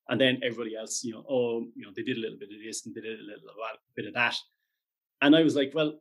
[0.08, 2.62] And then everybody else, you know, oh, you know, they did a little bit of
[2.64, 3.42] this and they did a little
[3.96, 4.36] bit of that.
[5.20, 5.94] And I was like, well,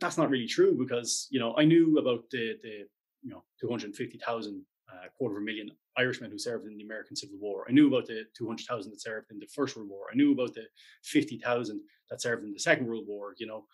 [0.00, 2.86] that's not really true because, you know, I knew about the, the
[3.28, 7.36] you know, 250,000, uh, quarter of a million Irishmen who served in the American Civil
[7.38, 7.66] War.
[7.68, 10.06] I knew about the 200,000 that served in the First World War.
[10.10, 10.64] I knew about the
[11.04, 13.34] 50,000 that served in the Second World War.
[13.36, 13.66] You know,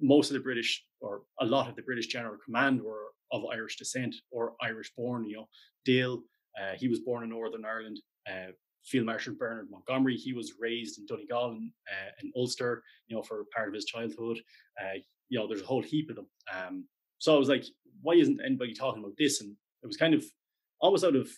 [0.00, 3.76] most of the British or a lot of the British General Command were of Irish
[3.76, 5.26] descent or Irish born.
[5.26, 5.48] You know,
[5.84, 6.22] Dill,
[6.58, 8.00] uh, he was born in Northern Ireland.
[8.26, 8.52] Uh,
[8.84, 13.22] Field Marshal Bernard Montgomery, he was raised in Donegal and uh, in Ulster, you know,
[13.22, 14.38] for part of his childhood.
[14.80, 14.98] Uh,
[15.30, 16.26] you know, there's a whole heap of them.
[16.52, 16.84] Um,
[17.18, 17.64] so I was like,
[18.02, 19.40] why isn't anybody talking about this?
[19.40, 20.24] And it was kind of
[20.80, 21.28] almost out of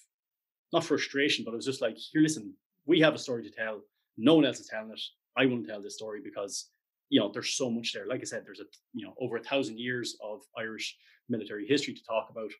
[0.72, 2.54] not frustration, but it was just like, here, listen,
[2.86, 3.80] we have a story to tell.
[4.16, 5.00] No one else is telling it.
[5.36, 6.70] I won't tell this story because
[7.08, 8.06] you know there's so much there.
[8.06, 10.96] Like I said, there's a you know over a thousand years of Irish
[11.28, 12.50] military history to talk about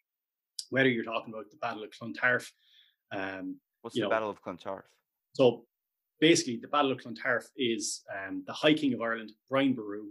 [0.71, 2.51] whether you're talking about the Battle of Clontarf.
[3.13, 4.85] Um, What's the know, Battle of Clontarf?
[5.33, 5.65] So
[6.21, 10.07] basically, the Battle of Clontarf is um, the High King of Ireland, Brian Boru,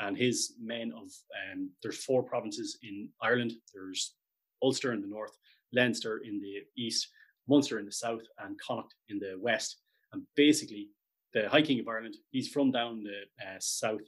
[0.00, 1.10] and his men of
[1.52, 3.52] um, there's four provinces in Ireland.
[3.74, 4.14] There's
[4.62, 5.36] Ulster in the north,
[5.72, 7.08] Leinster in the east,
[7.48, 9.78] Munster in the south, and Connacht in the west.
[10.12, 10.88] And basically,
[11.32, 14.00] the High King of Ireland, he's from down the uh, south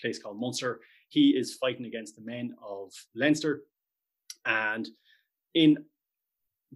[0.00, 0.80] place called Munster.
[1.08, 3.62] He is fighting against the men of Leinster,
[4.44, 4.88] and
[5.54, 5.78] in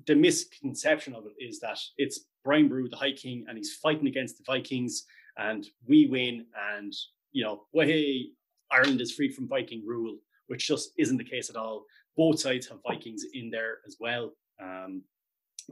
[0.07, 4.07] the misconception of it is that it's Brian Boru, the High King, and he's fighting
[4.07, 5.05] against the Vikings,
[5.37, 6.93] and we win, and
[7.33, 8.31] you know, hey,
[8.73, 11.85] Ireland is free from Viking rule, which just isn't the case at all.
[12.17, 14.33] Both sides have Vikings in there as well.
[14.63, 15.03] Um,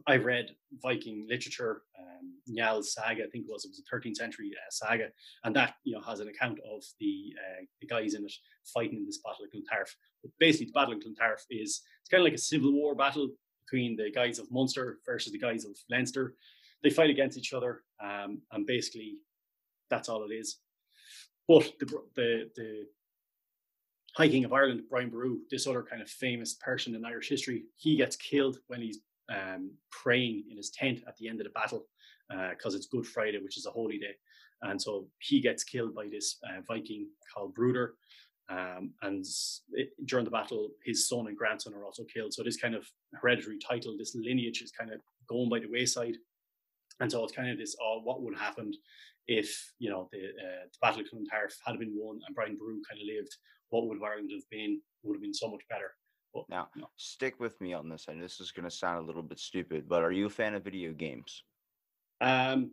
[0.07, 0.51] I've read
[0.83, 4.71] Viking literature, um, Njal's saga, I think it was it was a 13th century uh,
[4.71, 5.09] saga,
[5.45, 8.33] and that you know has an account of the uh, the guys in it
[8.73, 9.95] fighting in this battle of Clontarf.
[10.23, 13.29] But basically, the battle of Clontarf is it's kind of like a civil war battle
[13.65, 16.35] between the guys of Munster versus the guys of Leinster.
[16.83, 19.17] They fight against each other, um, and basically
[19.91, 20.59] that's all it is.
[21.49, 22.87] But the the the
[24.17, 27.65] High King of Ireland, Brian Boru, this other kind of famous person in Irish history,
[27.77, 31.51] he gets killed when he's um, praying in his tent at the end of the
[31.51, 31.87] battle
[32.51, 34.15] because uh, it's Good Friday, which is a holy day.
[34.63, 37.95] And so he gets killed by this uh, Viking called Bruder.
[38.51, 39.25] Um, and
[39.73, 42.33] it, during the battle, his son and grandson are also killed.
[42.35, 46.17] So this kind of hereditary title, this lineage is kind of going by the wayside.
[47.01, 48.77] And so it's kind of this, oh, what would have happened
[49.29, 52.81] if, you know, the, uh, the Battle of Clontarf had been won and Brian Boru
[52.91, 53.37] kind of lived?
[53.71, 54.81] What would Ireland have been?
[55.05, 55.93] Would have been so much better.
[56.35, 56.89] But, now, no.
[56.97, 58.07] stick with me on this.
[58.09, 60.55] And this is going to sound a little bit stupid, but are you a fan
[60.55, 61.45] of video games?
[62.21, 62.73] Um,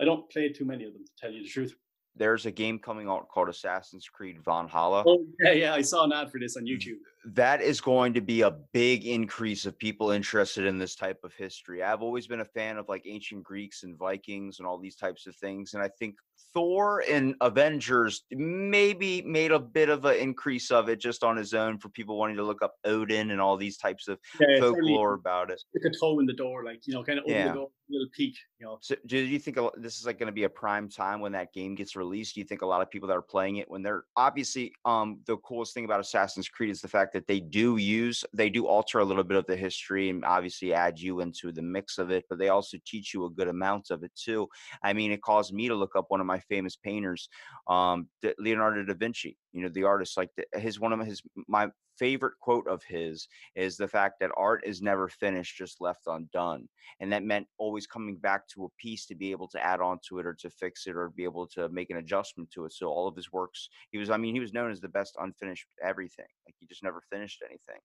[0.00, 1.74] I don't play too many of them, to tell you the truth.
[2.18, 5.04] There's a game coming out called Assassin's Creed Valhalla.
[5.06, 6.98] Oh yeah, yeah, I saw an ad for this on YouTube.
[7.34, 11.34] That is going to be a big increase of people interested in this type of
[11.34, 11.82] history.
[11.82, 15.26] I've always been a fan of like ancient Greeks and Vikings and all these types
[15.26, 15.74] of things.
[15.74, 16.14] And I think
[16.52, 21.52] Thor and Avengers maybe made a bit of an increase of it just on his
[21.52, 25.14] own for people wanting to look up Odin and all these types of yeah, folklore
[25.14, 25.60] about it.
[25.60, 27.48] Stick a toe in the door, like, you know, kind of open yeah.
[27.48, 28.78] the door, little peek, you know.
[28.80, 31.52] So do you think this is like going to be a prime time when that
[31.52, 32.34] game gets released?
[32.34, 35.20] Do you think a lot of people that are playing it when they're obviously um
[35.26, 38.66] the coolest thing about Assassin's Creed is the fact that they do use they do
[38.66, 42.10] alter a little bit of the history and obviously add you into the mix of
[42.10, 44.48] it, but they also teach you a good amount of it too.
[44.82, 47.28] I mean, it caused me to look up one of my famous painters,
[47.68, 49.36] um, Leonardo da Vinci.
[49.52, 50.16] You know, the artist.
[50.16, 54.30] Like the, his one of his my favorite quote of his is the fact that
[54.36, 56.68] art is never finished, just left undone,
[57.00, 59.98] and that meant always coming back to a piece to be able to add on
[60.08, 62.72] to it or to fix it or be able to make an adjustment to it.
[62.72, 64.10] So all of his works, he was.
[64.10, 66.26] I mean, he was known as the best unfinished everything.
[66.46, 67.80] Like he just never finished anything.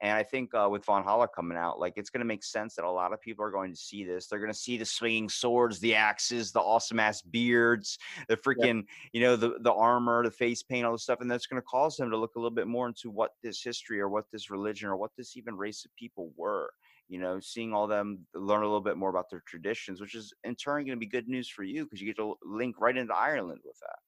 [0.00, 2.84] And I think uh, with Valhalla coming out, like it's going to make sense that
[2.84, 4.26] a lot of people are going to see this.
[4.26, 8.84] They're going to see the swinging swords, the axes, the awesome ass beards, the freaking,
[9.12, 11.66] you know, the the armor, the face paint, all this stuff, and that's going to
[11.66, 14.50] cause them to look a little bit more into what this history or what this
[14.50, 16.70] religion or what this even race of people were
[17.08, 20.32] you know, seeing all them learn a little bit more about their traditions, which is
[20.44, 22.96] in turn going to be good news for you because you get to link right
[22.96, 23.98] into Ireland with that.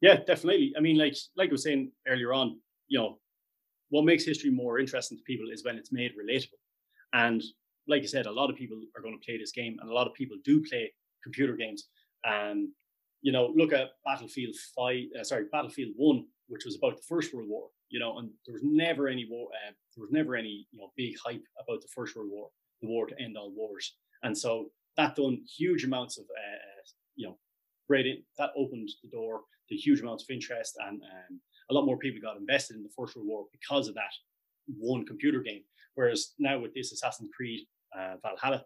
[0.00, 0.72] Yeah, definitely.
[0.76, 3.18] I mean, like like I was saying earlier on, you know,
[3.90, 6.60] what makes history more interesting to people is when it's made relatable.
[7.12, 7.42] And
[7.88, 9.94] like I said, a lot of people are going to play this game, and a
[9.94, 11.84] lot of people do play computer games.
[12.24, 12.68] And
[13.22, 17.32] you know, look at Battlefield Five, uh, sorry, Battlefield One, which was about the First
[17.32, 17.68] World War.
[17.88, 20.92] You know, and there was never any war, uh, there was never any you know
[20.96, 22.48] big hype about the First World War,
[22.82, 23.94] the war to end all wars.
[24.22, 26.82] And so that done huge amounts of uh, uh
[27.14, 27.38] you know,
[27.88, 28.24] great.
[28.38, 32.20] That opened the door to huge amounts of interest and um, a lot more people
[32.20, 34.12] got invested in the First World War because of that
[34.78, 35.62] one computer game.
[35.94, 38.64] Whereas now with this Assassin's Creed uh, Valhalla,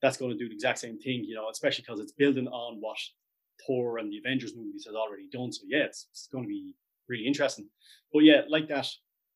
[0.00, 2.76] that's going to do the exact same thing, you know, especially because it's building on
[2.80, 2.98] what
[3.66, 5.52] Thor and the Avengers movies has already done.
[5.52, 6.74] So yeah, it's, it's going to be
[7.08, 7.68] really interesting.
[8.12, 8.88] But yeah, like that,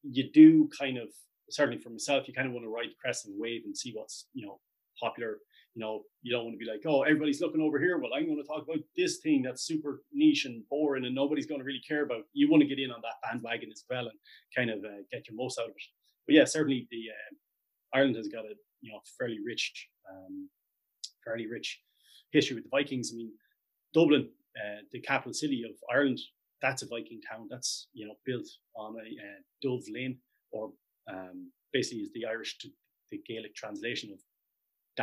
[0.03, 1.09] you do kind of
[1.51, 3.93] certainly for myself, you kind of want to ride the crest and wave and see
[3.95, 4.61] what's you know
[5.01, 5.39] popular
[5.79, 7.99] you know, you don't want to be like, oh, everybody's looking over here.
[7.99, 11.47] Well, I'm going to talk about this thing that's super niche and boring and nobody's
[11.47, 12.23] going to really care about.
[12.33, 14.19] You want to get in on that bandwagon as well and
[14.57, 15.83] kind of uh, get your most out of it.
[16.27, 20.49] But yeah, certainly the uh, Ireland has got a you know fairly rich, um,
[21.25, 21.81] fairly rich
[22.33, 23.13] history with the Vikings.
[23.15, 23.31] I mean,
[23.95, 26.19] Dublin, uh, the capital city of Ireland,
[26.61, 27.47] that's a Viking town.
[27.49, 30.19] That's you know built on a uh, Dove Lane,
[30.51, 30.73] or
[31.09, 32.59] um, basically is the Irish,
[33.13, 34.19] the Gaelic translation of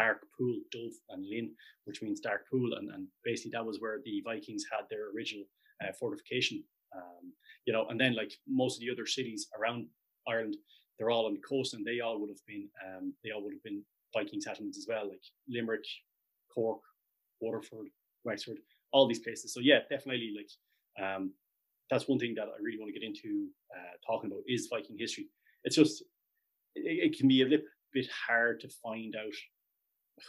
[0.01, 1.49] dark pool, Dubh and Linn,
[1.85, 2.69] which means dark pool.
[2.77, 5.45] And, and basically that was where the Vikings had their original
[5.81, 6.57] uh, fortification.
[6.97, 7.25] Um,
[7.65, 9.87] you know, and then like most of the other cities around
[10.27, 10.57] Ireland,
[10.95, 13.55] they're all on the coast and they all would have been, um, they all would
[13.57, 13.81] have been
[14.13, 15.87] Viking settlements as well, like Limerick,
[16.53, 16.81] Cork,
[17.41, 17.87] Waterford,
[18.23, 18.59] Wexford,
[18.93, 19.53] all these places.
[19.53, 20.51] So yeah, definitely like,
[21.03, 21.33] um,
[21.89, 24.97] that's one thing that I really want to get into uh, talking about is Viking
[24.97, 25.27] history.
[25.65, 26.03] It's just,
[26.75, 29.37] it, it can be a little bit hard to find out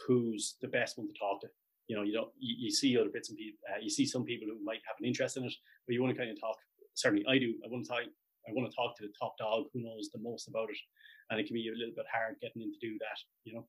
[0.07, 1.47] who's the best one to talk to.
[1.87, 3.59] You know, you don't you, you see other bits and pieces.
[3.69, 5.53] Uh, you see some people who might have an interest in it,
[5.85, 6.55] but you want to kind of talk.
[6.95, 7.53] Certainly, I do.
[7.63, 8.01] I want to talk.
[8.01, 10.77] I want to talk to the top dog who knows the most about it,
[11.29, 13.19] and it can be a little bit hard getting in to do that.
[13.45, 13.67] You know.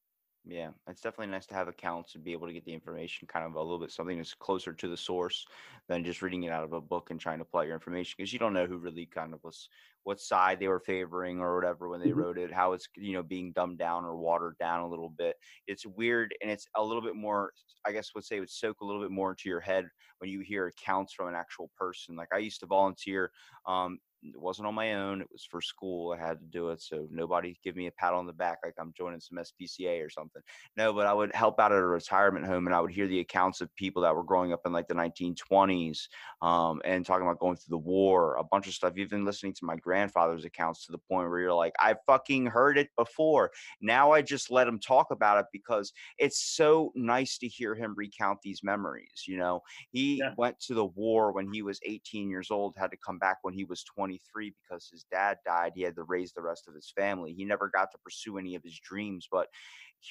[0.51, 3.45] Yeah, it's definitely nice to have accounts and be able to get the information kind
[3.45, 5.47] of a little bit something that's closer to the source
[5.89, 8.15] than just reading it out of a book and trying to pull out your information
[8.17, 9.69] because you don't know who really kind of was
[10.05, 12.21] what side they were favoring or whatever when they mm-hmm.
[12.21, 15.37] wrote it, how it's you know being dumbed down or watered down a little bit.
[15.67, 17.53] It's weird and it's a little bit more
[17.87, 19.87] I guess would say it would soak a little bit more into your head
[20.19, 22.17] when you hear accounts from an actual person.
[22.17, 23.33] Like I used to volunteer
[23.67, 25.20] um, it wasn't on my own.
[25.20, 26.12] It was for school.
[26.12, 26.83] I had to do it.
[26.83, 30.11] So nobody give me a pat on the back like I'm joining some SPCA or
[30.11, 30.42] something.
[30.76, 33.20] No, but I would help out at a retirement home and I would hear the
[33.20, 36.09] accounts of people that were growing up in like the 1920s
[36.42, 38.94] um, and talking about going through the war, a bunch of stuff.
[38.96, 42.78] Even listening to my grandfather's accounts to the point where you're like, I fucking heard
[42.78, 43.50] it before.
[43.81, 47.94] Now I just let him talk about it because it's so nice to hear him
[47.96, 49.24] recount these memories.
[49.26, 50.35] You know, he yeah.
[50.37, 53.54] went to the war when he was 18 years old, had to come back when
[53.54, 55.73] he was 20 23 because his dad died.
[55.75, 57.35] He had to raise the rest of his family.
[57.35, 59.48] He never got to pursue any of his dreams, but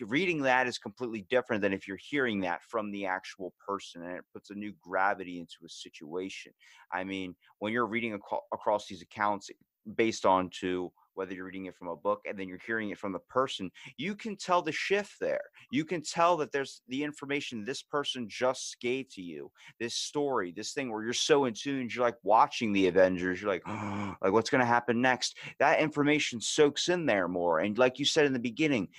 [0.01, 4.17] reading that is completely different than if you're hearing that from the actual person and
[4.17, 6.51] it puts a new gravity into a situation
[6.91, 9.49] i mean when you're reading ac- across these accounts
[9.95, 12.97] based on to whether you're reading it from a book and then you're hearing it
[12.97, 15.41] from the person, you can tell the shift there.
[15.71, 20.53] You can tell that there's the information this person just gave to you, this story,
[20.55, 24.15] this thing where you're so in tune, you're like watching the Avengers, you're like, oh,
[24.21, 25.37] like what's going to happen next?
[25.59, 27.59] That information soaks in there more.
[27.59, 28.89] And like you said in the beginning,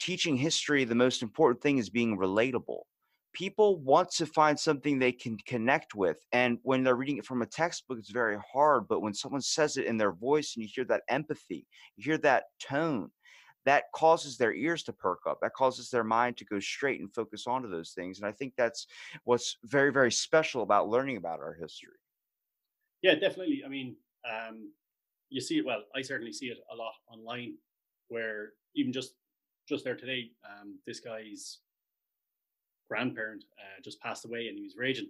[0.00, 2.80] teaching history, the most important thing is being relatable
[3.32, 7.42] people want to find something they can connect with and when they're reading it from
[7.42, 10.70] a textbook it's very hard but when someone says it in their voice and you
[10.74, 11.66] hear that empathy
[11.96, 13.10] you hear that tone
[13.66, 17.14] that causes their ears to perk up that causes their mind to go straight and
[17.14, 18.86] focus onto those things and i think that's
[19.24, 21.94] what's very very special about learning about our history.
[23.02, 23.96] Yeah definitely i mean
[24.28, 24.72] um,
[25.28, 27.54] you see it well i certainly see it a lot online
[28.08, 29.14] where even just
[29.68, 31.58] just there today um, this guy's
[32.90, 35.08] grandparent uh, just passed away and he was raging,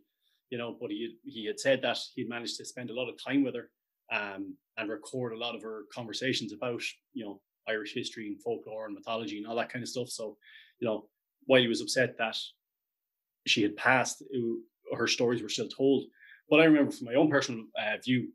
[0.50, 3.22] you know, but he, he had said that he'd managed to spend a lot of
[3.22, 3.70] time with her
[4.12, 8.86] um, and record a lot of her conversations about, you know, Irish history and folklore
[8.86, 10.08] and mythology and all that kind of stuff.
[10.08, 10.36] So,
[10.78, 11.06] you know,
[11.46, 12.36] while he was upset that
[13.46, 14.58] she had passed, it,
[14.96, 16.04] her stories were still told.
[16.48, 18.28] But I remember from my own personal uh, view,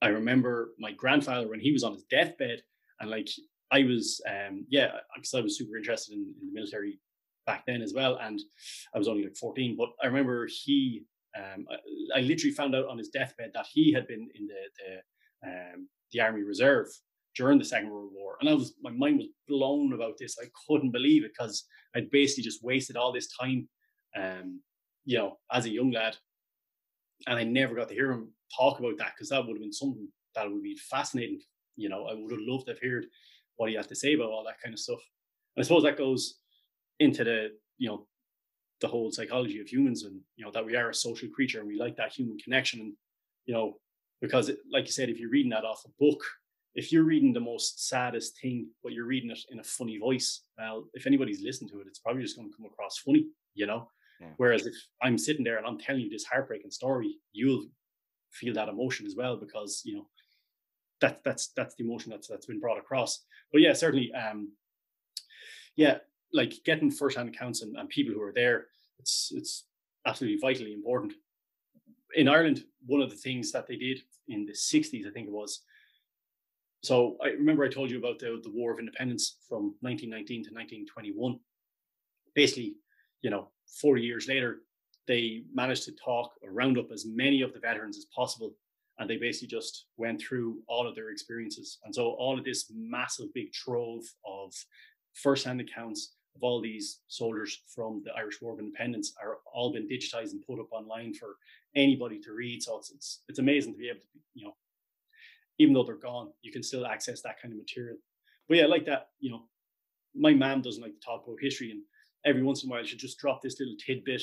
[0.00, 2.62] I remember my grandfather when he was on his deathbed,
[3.00, 3.28] and like
[3.72, 7.00] I was, um, yeah, because I was super interested in, in the military
[7.46, 8.18] back then as well.
[8.20, 8.40] And
[8.94, 11.04] I was only like 14, but I remember he,
[11.36, 14.54] um, I, I, literally found out on his deathbed that he had been in the
[14.78, 16.86] the, um, the Army Reserve
[17.36, 20.36] during the Second World War, and I was my mind was blown about this.
[20.42, 23.68] I couldn't believe it because I'd basically just wasted all this time,
[24.16, 24.62] um,
[25.04, 26.16] you know, as a young lad,
[27.26, 29.72] and I never got to hear him talk about that because that would have been
[29.72, 31.40] something that would be fascinating.
[31.76, 33.06] You know, I would have loved to have heard
[33.56, 35.00] what he had to say about all that kind of stuff.
[35.56, 36.36] And I suppose that goes
[37.00, 38.06] into the you know
[38.80, 41.68] the whole psychology of humans and you know that we are a social creature and
[41.68, 42.80] we like that human connection.
[42.80, 42.92] And
[43.46, 43.74] you know
[44.20, 46.22] because it, like you said if you're reading that off a book
[46.74, 50.42] if you're reading the most saddest thing but you're reading it in a funny voice
[50.58, 53.66] well if anybody's listening to it it's probably just going to come across funny you
[53.66, 53.88] know?
[54.20, 54.28] Yeah.
[54.38, 57.66] whereas if i'm sitting there and i'm telling you this heartbreaking story you'll
[58.32, 60.06] feel that emotion as well because you know
[61.00, 63.24] that that's that's the emotion that's that's been brought across.
[63.52, 64.52] But yeah certainly um
[65.76, 65.98] yeah
[66.36, 68.66] like getting first-hand accounts and, and people who are there,
[68.98, 69.64] it's it's
[70.06, 71.14] absolutely vitally important.
[72.14, 75.32] In Ireland, one of the things that they did in the 60s, I think it
[75.32, 75.62] was.
[76.82, 80.50] So I remember I told you about the, the War of Independence from 1919 to
[80.54, 81.38] 1921.
[82.34, 82.74] Basically,
[83.22, 83.48] you know,
[83.80, 84.58] 40 years later,
[85.08, 88.54] they managed to talk or round up as many of the veterans as possible.
[88.98, 91.78] And they basically just went through all of their experiences.
[91.84, 94.54] And so all of this massive big trove of
[95.14, 99.88] first-hand accounts of all these soldiers from the Irish War of Independence are all been
[99.88, 101.36] digitized and put up online for
[101.74, 102.62] anybody to read.
[102.62, 104.56] So it's it's, it's amazing to be able to, you know,
[105.58, 107.96] even though they're gone, you can still access that kind of material.
[108.48, 109.44] But yeah, I like that, you know,
[110.14, 111.82] my mom doesn't like to talk about history, and
[112.24, 114.22] every once in a while she'll just drop this little tidbit,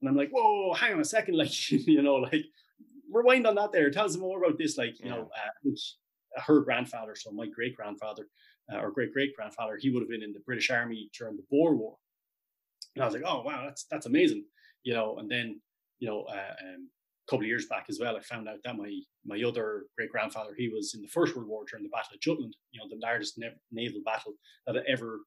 [0.00, 2.44] and I'm like, whoa, hang on a second, like you know, like
[3.10, 3.90] rewind on that there.
[3.90, 5.16] Tell us more about this, like you yeah.
[5.16, 8.28] know, uh, her grandfather, so my great grandfather
[8.72, 11.44] uh, or great great grandfather, he would have been in the British Army during the
[11.50, 11.96] Boer War.
[12.94, 14.44] And I was like, oh wow, that's that's amazing,
[14.82, 15.18] you know.
[15.18, 15.60] And then,
[15.98, 16.88] you know, uh, um,
[17.26, 18.92] a couple of years back as well, I found out that my
[19.24, 22.20] my other great grandfather, he was in the First World War during the Battle of
[22.20, 23.38] Jutland, you know, the largest
[23.70, 24.32] naval battle
[24.66, 25.20] that had ever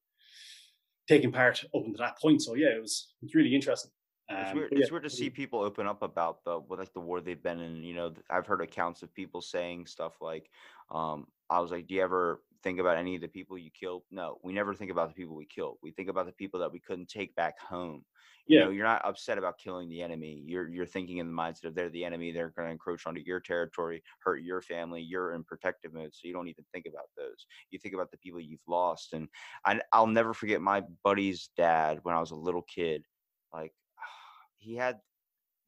[1.08, 2.42] taken part up until that point.
[2.42, 3.90] So yeah, it was it's really interesting.
[4.30, 4.72] Um, it's weird.
[4.72, 7.42] Yeah, it's weird to see people open up about the what like the war they've
[7.42, 7.82] been in.
[7.82, 10.48] You know, I've heard accounts of people saying stuff like,
[10.90, 14.02] um, "I was like, do you ever think about any of the people you killed.
[14.10, 15.78] No, we never think about the people we killed.
[15.82, 18.04] We think about the people that we couldn't take back home.
[18.46, 18.64] You yeah.
[18.64, 20.42] know, you're not upset about killing the enemy.
[20.44, 22.32] You're you're thinking in the mindset of they're the enemy.
[22.32, 25.02] They're going to encroach onto your territory, hurt your family.
[25.02, 27.46] You're in protective mode, so you don't even think about those.
[27.70, 29.12] You think about the people you've lost.
[29.12, 29.28] And
[29.64, 33.04] I, I'll never forget my buddy's dad when I was a little kid.
[33.52, 33.72] Like
[34.56, 34.98] he had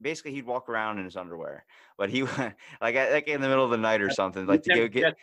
[0.02, 1.64] basically he'd walk around in his underwear,
[1.96, 2.22] but he
[2.80, 5.14] like like in the middle of the night or something, like to go get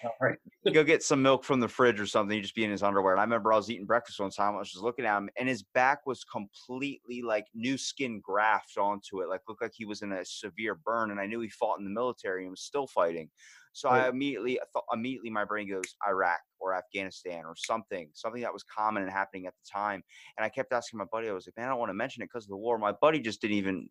[0.73, 2.35] go get some milk from the fridge or something.
[2.35, 3.13] He'd just be in his underwear.
[3.13, 4.55] And I remember I was eating breakfast one time.
[4.55, 8.77] I was just looking at him, and his back was completely like new skin graft
[8.77, 11.11] onto it, like looked like he was in a severe burn.
[11.11, 13.29] And I knew he fought in the military and was still fighting.
[13.71, 18.51] So I immediately thought, immediately my brain goes Iraq or Afghanistan or something, something that
[18.51, 20.03] was common and happening at the time.
[20.37, 22.23] And I kept asking my buddy, I was like, man, I don't want to mention
[22.23, 22.77] it because of the war.
[22.77, 23.89] My buddy just didn't even,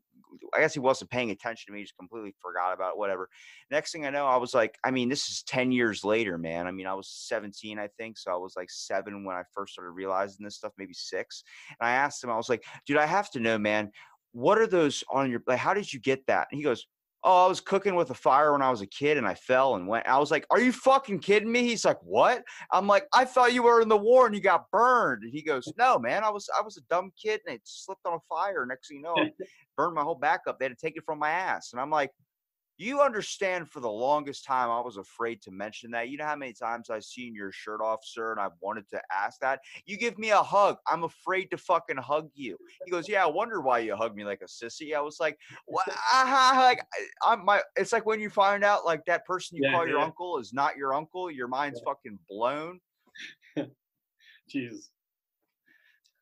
[0.55, 3.29] I guess he wasn't paying attention to me, just completely forgot about it, whatever.
[3.71, 6.67] Next thing I know, I was like, I mean, this is 10 years later, man.
[6.67, 8.19] I mean, I was 17, I think.
[8.19, 11.43] So I was like seven when I first started realizing this stuff, maybe six.
[11.81, 13.91] And I asked him, I was like, dude, I have to know, man,
[14.33, 16.49] what are those on your, like, how did you get that?
[16.51, 16.87] And he goes,
[17.25, 19.75] oh, I was cooking with a fire when I was a kid and I fell
[19.75, 20.07] and went.
[20.07, 21.63] I was like, are you fucking kidding me?
[21.65, 22.43] He's like, what?
[22.73, 25.23] I'm like, I thought you were in the war and you got burned.
[25.25, 28.07] And he goes, no, man, I was I was a dumb kid and it slipped
[28.07, 28.65] on a fire.
[28.67, 29.31] Next thing you know, I
[29.77, 30.59] burned my whole back up.
[30.59, 31.71] They had to take it from my ass.
[31.73, 32.11] And I'm like,
[32.79, 36.09] you understand for the longest time I was afraid to mention that.
[36.09, 39.03] You know how many times I've seen your shirt off, sir, and I wanted to
[39.13, 39.61] ask that?
[39.85, 40.77] You give me a hug.
[40.87, 42.57] I'm afraid to fucking hug you.
[42.85, 44.95] He goes, Yeah, I wonder why you hug me like a sissy.
[44.95, 46.81] I was like, What like
[47.25, 49.99] I'm my it's like when you find out like that person you Yeah, call your
[49.99, 51.93] uncle is not your uncle, your mind's Yeah.
[51.93, 52.81] fucking blown.
[54.49, 54.91] Jesus.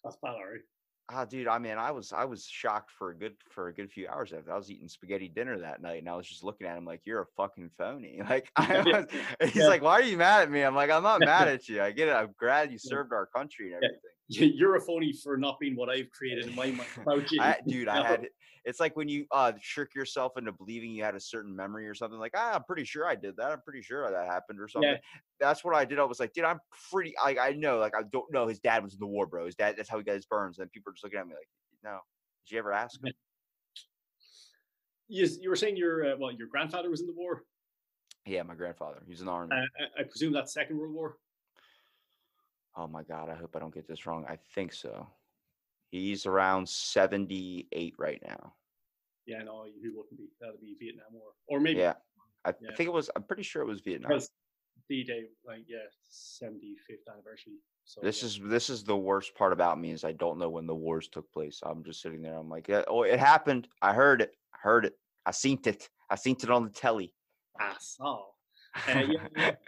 [0.02, 0.60] That's bad, alright.
[1.08, 3.92] Ah, dude, I mean, I was I was shocked for a good for a good
[3.92, 6.66] few hours after I was eating spaghetti dinner that night, and I was just looking
[6.66, 9.06] at him like, "You're a fucking phony." Like, I Yeah, was,
[9.52, 9.68] he's yeah.
[9.68, 11.80] like, "Why are you mad at me?" I'm like, "I'm not mad at you.
[11.80, 12.12] I get it.
[12.12, 12.92] I'm glad you Yeah.
[12.92, 13.88] served our country and Yeah.
[13.88, 16.90] everything." You're a phony for not being what I've created in my mind.
[17.38, 18.28] I, dude, I had.
[18.66, 21.94] It's like when you uh trick yourself into believing you had a certain memory or
[21.94, 22.18] something.
[22.18, 23.52] Like, ah, I'm pretty sure I did that.
[23.52, 24.96] I'm pretty sure that happened or something.
[25.40, 26.00] That's what I did.
[26.00, 26.60] I was like, dude, I'm
[26.90, 27.14] pretty.
[27.24, 27.78] Like, I know.
[27.78, 28.48] Like, I don't know.
[28.48, 29.46] His dad was in the war, bro.
[29.46, 29.76] His dad.
[29.76, 30.58] That's how he got his burns.
[30.58, 31.48] And people are just looking at me like,
[31.82, 32.00] no.
[32.46, 33.12] Did you ever ask him?
[35.08, 37.44] Yes, you were saying your uh, well, your grandfather was in the war.
[38.26, 39.00] Yeah, my grandfather.
[39.06, 39.54] He was in the army.
[39.54, 39.60] Uh,
[39.98, 41.18] I, I presume that's Second World War.
[42.76, 44.26] Oh my god, I hope I don't get this wrong.
[44.28, 45.06] I think so.
[45.96, 48.54] He's around 78 right now.
[49.26, 50.28] Yeah, no, he wouldn't be.
[50.40, 51.94] That'd be Vietnam War, or maybe Yeah.
[52.44, 52.74] I Yeah.
[52.76, 54.10] think it was I'm pretty sure it was Vietnam.
[54.10, 54.30] because
[54.88, 55.78] D-Day, like yeah,
[56.08, 57.54] seventy fifth anniversary.
[57.84, 58.26] So This yeah.
[58.26, 61.08] is this is the worst part about me is I don't know when the wars
[61.08, 61.60] took place.
[61.64, 62.36] I'm just sitting there.
[62.36, 63.66] I'm like, yeah, oh, it happened.
[63.82, 64.36] I heard it.
[64.54, 64.96] I heard it.
[65.24, 65.88] I seen it.
[66.10, 67.12] I seen it on the telly.
[67.58, 68.22] I saw.
[68.88, 69.02] uh,
[69.34, 69.54] yeah.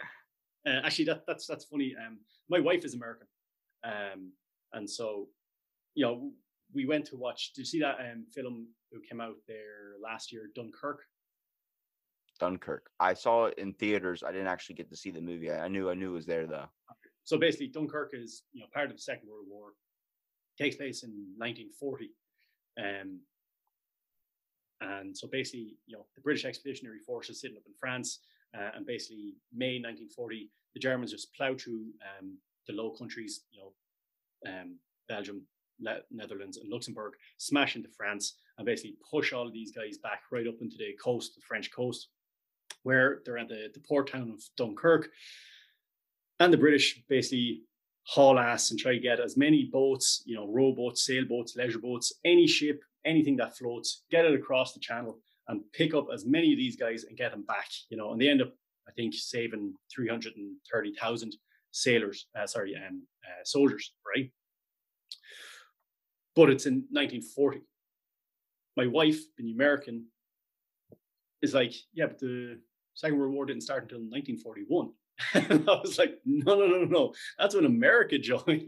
[0.67, 1.95] Uh, actually, that that's that's funny.
[2.05, 2.19] Um,
[2.49, 3.27] my wife is American,
[3.85, 4.33] um,
[4.73, 5.29] and so
[5.99, 6.31] you know
[6.73, 7.51] we went to watch.
[7.53, 11.01] Did you see that um film who came out there last year, Dunkirk?
[12.39, 12.89] Dunkirk.
[13.01, 14.23] I saw it in theaters.
[14.25, 15.51] I didn't actually get to see the movie.
[15.51, 16.69] I knew I knew it was there though.
[17.25, 19.73] So basically, Dunkirk is you know part of the Second World War.
[20.57, 22.11] It Takes place in 1940,
[22.79, 23.19] um,
[24.81, 28.19] and so basically, you know, the British Expeditionary Force is sitting up in France,
[28.57, 32.37] uh, and basically May 1940, the Germans just plow through um,
[32.67, 35.43] the Low Countries, you know, um, Belgium,
[35.81, 40.21] Le- Netherlands, and Luxembourg, smash into France, and basically push all of these guys back
[40.31, 42.09] right up into the coast, the French coast,
[42.83, 45.09] where they're at the, the port town of Dunkirk.
[46.39, 47.63] And the British basically
[48.03, 52.13] haul ass and try to get as many boats, you know, rowboats, sailboats, leisure boats,
[52.25, 56.51] any ship, anything that floats, get it across the channel and pick up as many
[56.51, 58.11] of these guys and get them back, you know.
[58.11, 58.53] And they end up,
[58.87, 61.35] I think, saving 330,000
[61.71, 64.31] sailors, uh, sorry, um, uh, soldiers, right?
[66.39, 67.59] But it's in 1940.
[68.77, 70.05] My wife, being American,
[71.41, 72.59] is like, yeah, but the
[72.93, 74.91] Second World War didn't start until 1941.
[75.33, 77.13] and I was like, no, no, no, no.
[77.37, 78.63] That's when America joined.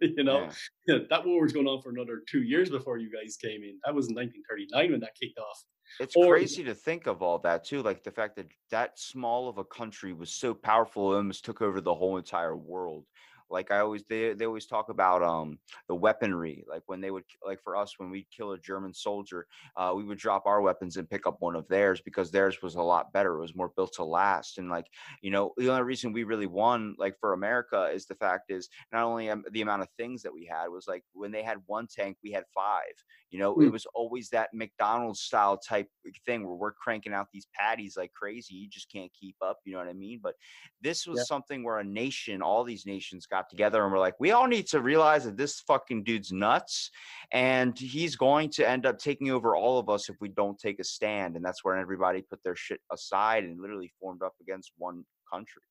[0.00, 0.48] you know,
[0.88, 0.98] Yeah.
[1.08, 3.78] that war was going on for another two years before you guys came in.
[3.84, 5.62] That was in 1939 when that kicked off.
[6.00, 7.80] It's Or- crazy to think of all that too.
[7.80, 11.62] Like the fact that that small of a country was so powerful, it almost took
[11.62, 13.06] over the whole entire world.
[13.50, 16.64] Like I always, they they always talk about um the weaponry.
[16.68, 20.04] Like when they would, like for us, when we'd kill a German soldier, uh, we
[20.04, 23.12] would drop our weapons and pick up one of theirs because theirs was a lot
[23.12, 23.36] better.
[23.36, 24.58] It was more built to last.
[24.58, 24.86] And like
[25.22, 28.68] you know, the only reason we really won, like for America, is the fact is
[28.92, 31.58] not only um, the amount of things that we had was like when they had
[31.66, 32.92] one tank, we had five.
[33.30, 33.72] You know, it Mm.
[33.72, 35.88] was always that McDonald's style type
[36.24, 38.54] thing where we're cranking out these patties like crazy.
[38.54, 39.58] You just can't keep up.
[39.64, 40.20] You know what I mean?
[40.22, 40.36] But
[40.80, 41.24] this was Yeah.
[41.24, 44.66] something where a nation, all these nations got together and were like, we all need
[44.68, 46.90] to realize that this fucking dude's nuts
[47.32, 50.78] and he's going to end up taking over all of us if we don't take
[50.78, 51.34] a stand.
[51.34, 55.62] And that's where everybody put their shit aside and literally formed up against one country.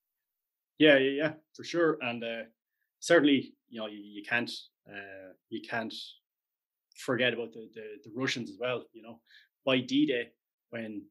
[0.78, 1.98] Yeah, yeah, yeah, for sure.
[2.02, 2.44] And uh,
[3.00, 4.52] certainly, you know, you, you can't
[4.90, 5.94] uh, you can't
[6.98, 8.84] forget about the, the the Russians as well.
[8.92, 9.22] You know,
[9.66, 10.26] by D-Day,
[10.72, 11.04] when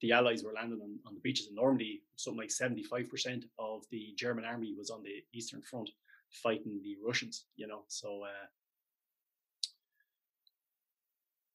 [0.00, 3.44] the Allies were landing on, on the beaches in Normandy, something like seventy five percent
[3.58, 5.90] of the German army was on the Eastern Front
[6.30, 7.46] fighting the Russians.
[7.56, 8.46] You know, so uh,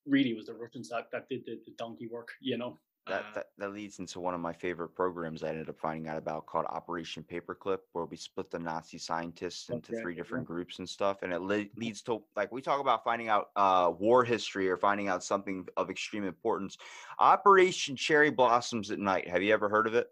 [0.06, 2.30] really it was the Russians that, that did the, the donkey work.
[2.40, 5.70] You know, That, Uh, that that leads into one of my favorite programs I ended
[5.70, 10.02] up finding out about called Operation Paperclip, where we split the Nazi scientists into Okay,
[10.02, 13.28] three different groups and stuff, and it le- leads to like we talk about finding
[13.30, 16.78] out uh, war history or finding out something of extreme importance.
[17.20, 19.28] Operation Cherry Blossoms at Night.
[19.28, 20.10] Have you ever heard of it?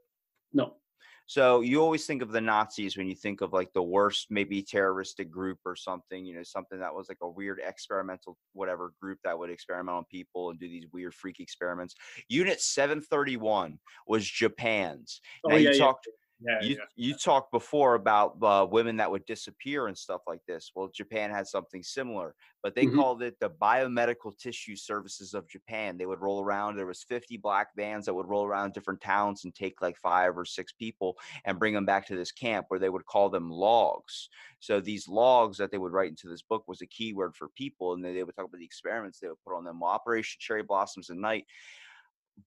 [0.53, 0.82] no,
[1.25, 4.61] So you always think of the Nazis when you think of like the worst, maybe
[4.61, 9.19] terroristic group or something, you know, something that was like a weird experimental, whatever group
[9.23, 11.95] that would experiment on people and do these weird freak experiments.
[12.27, 15.21] Unit 731 was Japan's.
[15.45, 15.85] Oh, now yeah, you yeah.
[15.85, 16.07] talked
[16.45, 16.85] Yeah, you yeah.
[16.95, 20.71] you talked before about uh, women that would disappear and stuff like this.
[20.75, 23.03] Well, Japan had something similar, but they Mhm.
[23.03, 25.97] called it the Biomedical Tissue Services of Japan.
[25.97, 26.75] They would roll around.
[26.75, 30.37] There was 50 black vans that would roll around different towns and take like five
[30.37, 33.49] or six people and bring them back to this camp where they would call them
[33.49, 34.29] logs.
[34.59, 37.93] So these logs that they would write into this book was a keyword for people,
[37.93, 39.79] and then they would talk about the experiments they would put on them.
[39.79, 41.47] Well, Operation Cherry Blossoms at Night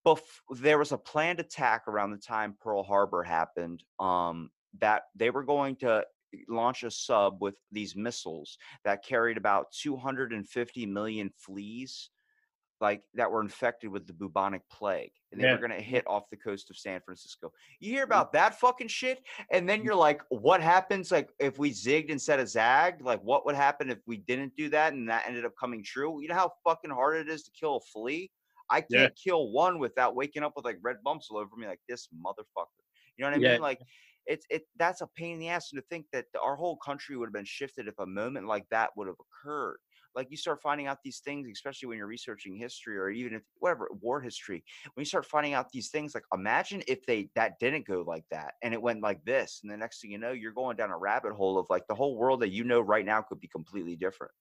[0.07, 3.83] bef- there was a planned attack around the time Pearl Harbor happened.
[3.99, 6.05] Um, that they were going to
[6.49, 12.11] launch a sub with these missiles that carried about 250 million fleas,
[12.79, 15.53] like that were infected with the bubonic plague, and they Yeah.
[15.53, 17.51] were going to hit off the coast of San Francisco.
[17.81, 21.71] You hear about that fucking shit, and then you're like, what happens like if we
[21.71, 23.01] zigged instead of zagged?
[23.01, 26.21] Like, what would happen if we didn't do that and that ended up coming true?
[26.21, 28.31] You know how fucking hard it is to kill a flea.
[28.71, 29.17] I can't Yeah.
[29.23, 32.83] kill one without waking up with like red bumps all over me, like this motherfucker.
[33.17, 33.59] You know what I Yeah.
[33.59, 33.61] mean?
[33.61, 33.81] Like,
[34.27, 34.65] it's it.
[34.77, 37.33] That's a pain in the ass and to think that our whole country would have
[37.33, 39.79] been shifted if a moment like that would have occurred.
[40.15, 43.43] Like you start finding out these things, especially when you're researching history or even if
[43.59, 44.65] whatever war history.
[44.95, 48.25] When you start finding out these things, like imagine if they that didn't go like
[48.31, 50.91] that and it went like this, and the next thing you know, you're going down
[50.91, 53.49] a rabbit hole of like the whole world that you know right now could be
[53.49, 54.33] completely different.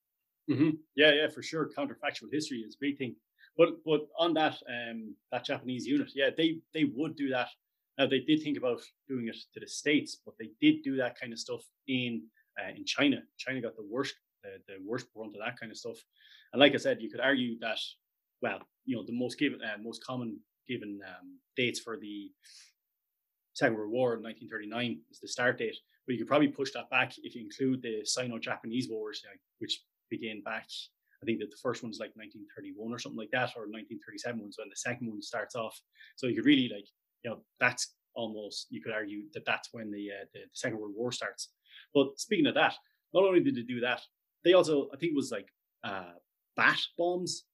[0.48, 1.70] hmm Yeah, yeah, for sure.
[1.70, 3.16] Counterfactual history is a big thing.
[3.58, 7.50] But but on that um that Japanese unit, yeah, they they would do that.
[7.98, 11.20] Now they did think about doing it to the states, but they did do that
[11.20, 12.24] kind of stuff in
[12.60, 13.22] uh, in China.
[13.38, 15.98] China got the worst the, the worst brunt of that kind of stuff.
[16.54, 17.80] And like I said, you could argue that
[18.42, 22.32] well, you know, the most given uh, most common given um, dates for the
[23.54, 25.78] Second World War, 1939, is the start date.
[26.06, 29.24] But you could probably push that back if you include the Sino-Japanese Wars,
[29.60, 30.68] which began back
[31.26, 34.58] I think that the first one's like 1931 or something like that, or 1937 one's
[34.60, 35.76] when the second one starts off.
[36.18, 36.86] So you could really like,
[37.24, 40.78] you know, that's almost you could argue that that's when the uh, the, the Second
[40.78, 41.50] World War starts.
[41.96, 42.76] But speaking of that,
[43.12, 44.02] not only did they do that,
[44.44, 45.50] they also I think it was like
[45.84, 46.14] uh,
[46.56, 47.46] bat bombs,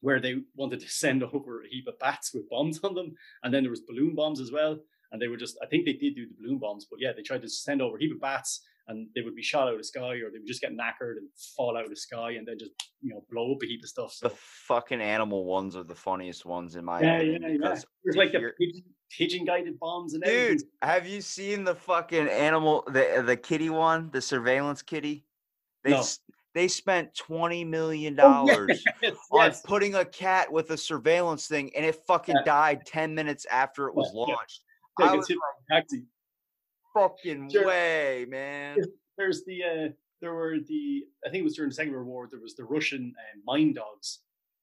[0.00, 3.12] where they wanted to send over a heap of bats with bombs on them,
[3.42, 4.78] and then there was balloon bombs as well.
[5.10, 7.22] And they were just I think they did do the balloon bombs, but yeah, they
[7.22, 9.78] tried to send over a heap of bats and they would be shot out of
[9.78, 12.46] the sky or they would just get knackered and fall out of the sky and
[12.48, 14.16] then just you know blow up a heap of stuff.
[14.20, 17.80] The fucking animal ones are the funniest ones in my yeah, opinion yeah, yeah.
[18.04, 20.68] There's like the pigeon, pigeon guided bombs and Dude, everything.
[20.82, 25.26] have you seen the fucking animal the the kitty one, the surveillance kitty?
[25.84, 26.02] They No.
[26.54, 29.62] they spent 20 million Oh, dollars Yes, on yes.
[29.62, 32.42] putting a cat with a surveillance thing and it fucking Yeah.
[32.44, 34.62] died 10 minutes after it was Yeah, launched.
[34.98, 35.30] I was
[35.70, 36.04] taxi.
[36.98, 37.66] Fucking Sure.
[37.66, 38.78] way, man.
[39.16, 39.88] There's the uh,
[40.20, 42.28] there were the I think it was during the Second World War.
[42.30, 44.20] There was the Russian uh, mine dogs,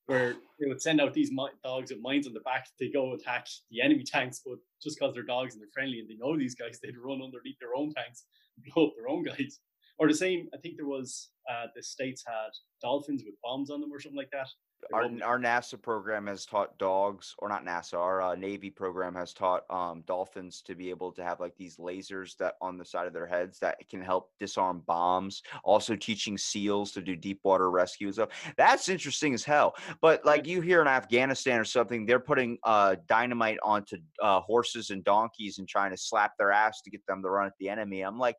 [0.08, 3.14] where they would send out these mi- dogs with mines on the back to go
[3.14, 4.42] attack the enemy tanks.
[4.46, 7.22] But just because they're dogs and they're friendly and they know these guys, they'd run
[7.22, 8.26] underneath their own tanks
[8.58, 9.60] and blow up their own guys.
[9.98, 13.80] Or the same, I think there was uh, the states had dolphins with bombs on
[13.80, 14.48] them or something like that.
[14.94, 19.34] Our, our NASA program has taught dogs, or not NASA, our uh, Navy program has
[19.34, 23.08] taught um, dolphins to be able to have like these lasers that on the side
[23.08, 25.42] of their heads that can help disarm bombs.
[25.64, 28.54] Also, teaching SEALs to do deep water rescue and stuff.
[28.58, 29.76] That's interesting as hell.
[30.02, 34.90] But like you hear in Afghanistan or something, they're putting uh, dynamite onto uh, horses
[34.90, 37.70] and donkeys and trying to slap their ass to get them to run at the
[37.70, 38.02] enemy.
[38.02, 38.38] I'm like,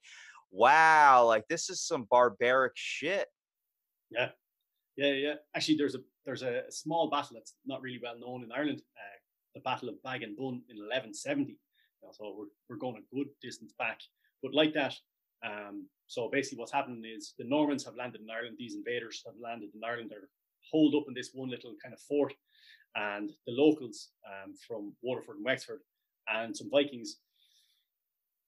[0.51, 3.26] wow, like this is some barbaric shit.
[4.11, 4.28] Yeah,
[4.97, 5.34] yeah, yeah.
[5.55, 8.83] Actually, there's a there's a, small battle that's not really well known in Ireland.
[8.97, 9.18] Uh,
[9.55, 11.53] the Battle of Baginbun in 1170.
[11.53, 11.57] You
[12.03, 14.01] know, so we're we're going a good distance back.
[14.43, 14.95] But like that,
[15.45, 18.57] um, so basically what's happening is the Normans have landed in Ireland.
[18.59, 20.11] These invaders have landed in Ireland.
[20.11, 20.29] They're
[20.70, 22.35] holed up in this one little kind of fort,
[22.97, 25.81] and the locals um, from Waterford and Wexford
[26.29, 27.18] and some Vikings.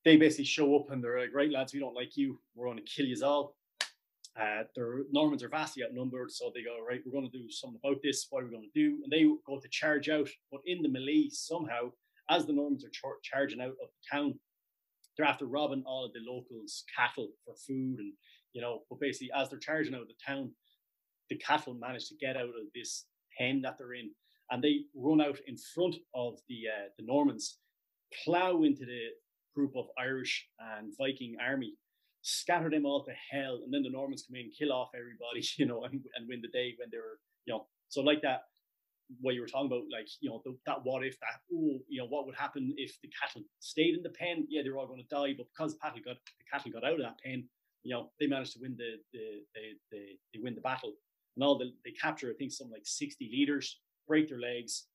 [0.05, 2.39] They basically show up and they're like, "Right, lads, we don't like you.
[2.55, 3.55] We're going to kill you all."
[4.41, 7.81] Uh, the Normans are vastly outnumbered, so they go, right, we're going to do something
[7.83, 8.27] about this.
[8.31, 8.99] What are we going to do?
[9.03, 11.91] And they go to charge out, but in the melee, somehow,
[12.31, 14.39] as the Normans are char- charging out of the town,
[15.17, 18.13] they're after robbing all of the locals' cattle for food, and
[18.53, 20.53] you know, but basically, as they're charging out of the town,
[21.29, 24.11] the cattle manage to get out of this pen that they're in,
[24.53, 27.59] and they run out in front of the uh, the Normans,
[28.25, 29.09] plow into the
[29.55, 31.75] group of Irish and Viking army,
[32.23, 35.67] scatter them all to hell, and then the Normans come in, kill off everybody, you
[35.67, 38.43] know, and, and win the day when they were, you know, so like that.
[39.21, 41.99] what you were talking about, like you know the, that what if that oh you
[42.01, 44.47] know what would happen if the cattle stayed in the pen?
[44.49, 47.01] Yeah, they're all going to die, but because cattle got the cattle got out of
[47.01, 47.45] that pen,
[47.83, 50.93] you know they managed to win the the they they, they win the battle,
[51.37, 54.87] and all the they capture I think something like sixty leaders, break their legs,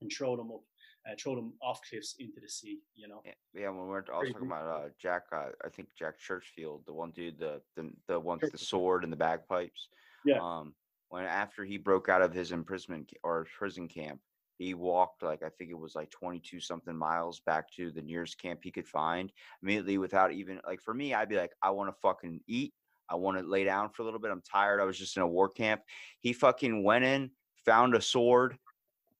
[0.00, 0.62] and throw them up
[1.06, 2.80] uh, throw them off cliffs into the sea.
[2.94, 3.22] You know.
[3.24, 6.92] Yeah, yeah when we're also talking about uh, Jack, uh, I think Jack Churchill, the
[6.92, 9.88] one dude, the the the one with the sword and the bagpipes.
[10.24, 10.38] Yeah.
[10.40, 10.74] Um,
[11.08, 14.20] when after he broke out of his imprisonment or prison camp,
[14.58, 18.40] he walked like I think it was like 22 something miles back to the nearest
[18.40, 19.30] camp he could find
[19.62, 22.72] immediately without even like for me, I'd be like, I want to fucking eat.
[23.08, 24.32] I want to lay down for a little bit.
[24.32, 24.80] I'm tired.
[24.80, 25.82] I was just in a war camp.
[26.20, 27.30] He fucking went in,
[27.64, 28.58] found a sword,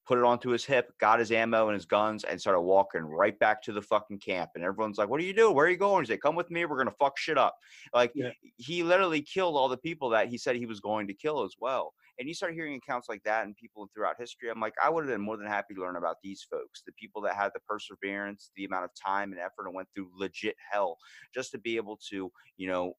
[0.06, 3.38] put it onto his hip, got his ammo and his guns, and started walking right
[3.38, 4.50] back to the fucking camp.
[4.54, 5.54] And everyone's like, "What are you doing?
[5.54, 6.64] Where are you going?" He's like, "Come with me.
[6.64, 7.58] We're gonna fuck shit up."
[7.92, 8.30] Like Yeah.
[8.56, 11.54] he literally killed all the people that he said he was going to kill as
[11.58, 11.94] well.
[12.18, 14.48] And you start hearing accounts like that and people throughout history.
[14.50, 16.92] I'm like, I would have been more than happy to learn about these folks, the
[16.92, 20.56] people that had the perseverance, the amount of time and effort, and went through legit
[20.72, 20.96] hell
[21.34, 22.94] just to be able to, you know,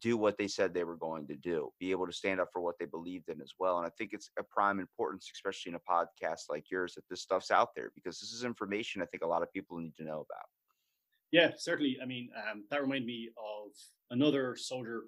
[0.00, 2.60] do what they said they were going to do, be able to stand up for
[2.60, 3.78] what they believed in as well.
[3.78, 7.22] And I think it's a prime importance, especially in a podcast like yours, that this
[7.22, 10.04] stuff's out there because this is information I think a lot of people need to
[10.04, 10.46] know about.
[11.32, 11.98] Yeah, certainly.
[12.02, 13.72] I mean, um, that reminded me of
[14.10, 15.04] another soldier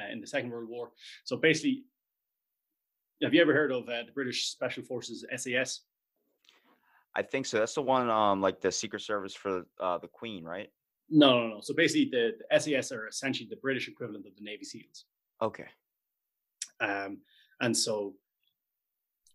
[0.00, 0.90] uh, in the Second World War.
[1.24, 1.84] So basically,
[3.22, 5.80] have you ever heard of uh, the British Special Forces SAS?
[7.14, 7.58] I think so.
[7.58, 10.70] That's the one, um, like the Secret Service for uh, the Queen, right?
[11.10, 11.60] No, no, no.
[11.60, 15.04] So basically, the, the SAS are essentially the British equivalent of the Navy SEALs.
[15.40, 15.66] Okay.
[16.80, 17.18] Um,
[17.60, 18.14] and so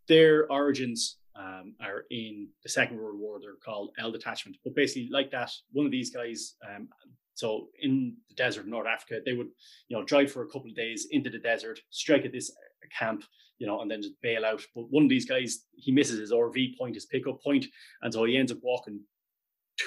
[0.08, 3.40] their origins um, are in the Second World War.
[3.40, 4.58] They're called L Detachment.
[4.64, 6.90] But basically, like that, one of these guys, um,
[7.34, 9.48] so in the desert of North Africa, they would,
[9.88, 12.52] you know, drive for a couple of days into the desert, strike at this
[12.98, 13.24] camp,
[13.58, 14.62] you know, and then just bail out.
[14.76, 17.66] But one of these guys, he misses his RV point, his pickup point,
[18.02, 19.02] and so he ends up walking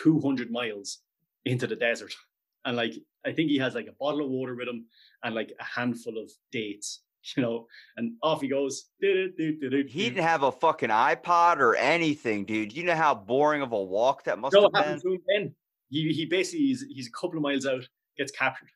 [0.03, 0.99] 200 miles
[1.47, 2.15] into the desert.
[2.65, 2.95] And like,
[3.25, 4.87] I think he has like a bottle of water with him
[5.23, 7.03] and like a handful of dates,
[7.37, 7.67] you know,
[7.97, 8.91] and off he goes.
[9.01, 12.77] He didn't have a fucking iPod or anything, dude.
[12.77, 15.23] You know how boring of a walk that must So have been?
[15.29, 15.55] then?
[15.89, 17.89] He, he basically, he's, he's a couple of miles out,
[18.19, 18.69] gets captured.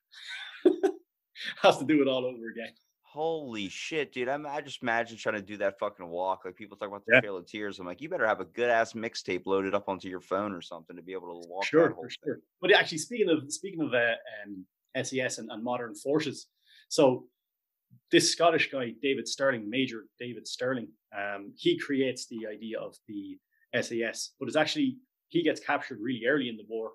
[1.62, 2.72] Has to do it all over again.
[3.12, 4.28] Holy shit, dude.
[4.28, 6.42] I'm, I just imagine trying to do that fucking walk.
[6.44, 7.20] Like people talk about the Yeah.
[7.20, 7.80] Trail of Tears.
[7.80, 10.60] I'm like, you better have a good ass mixtape loaded up onto your phone or
[10.62, 12.16] something to be able to walk that sure, whole for thing.
[12.24, 12.38] sure.
[12.60, 14.14] But actually, speaking of speaking of uh,
[14.46, 14.64] um,
[15.04, 16.46] SAS and, and modern forces,
[16.88, 17.26] so
[18.12, 20.86] this Scottish guy, David Stirling, Major David Stirling,
[21.16, 23.36] um, he creates the idea of the
[23.82, 24.98] SAS, but it's actually
[25.30, 26.92] he gets captured really early in the war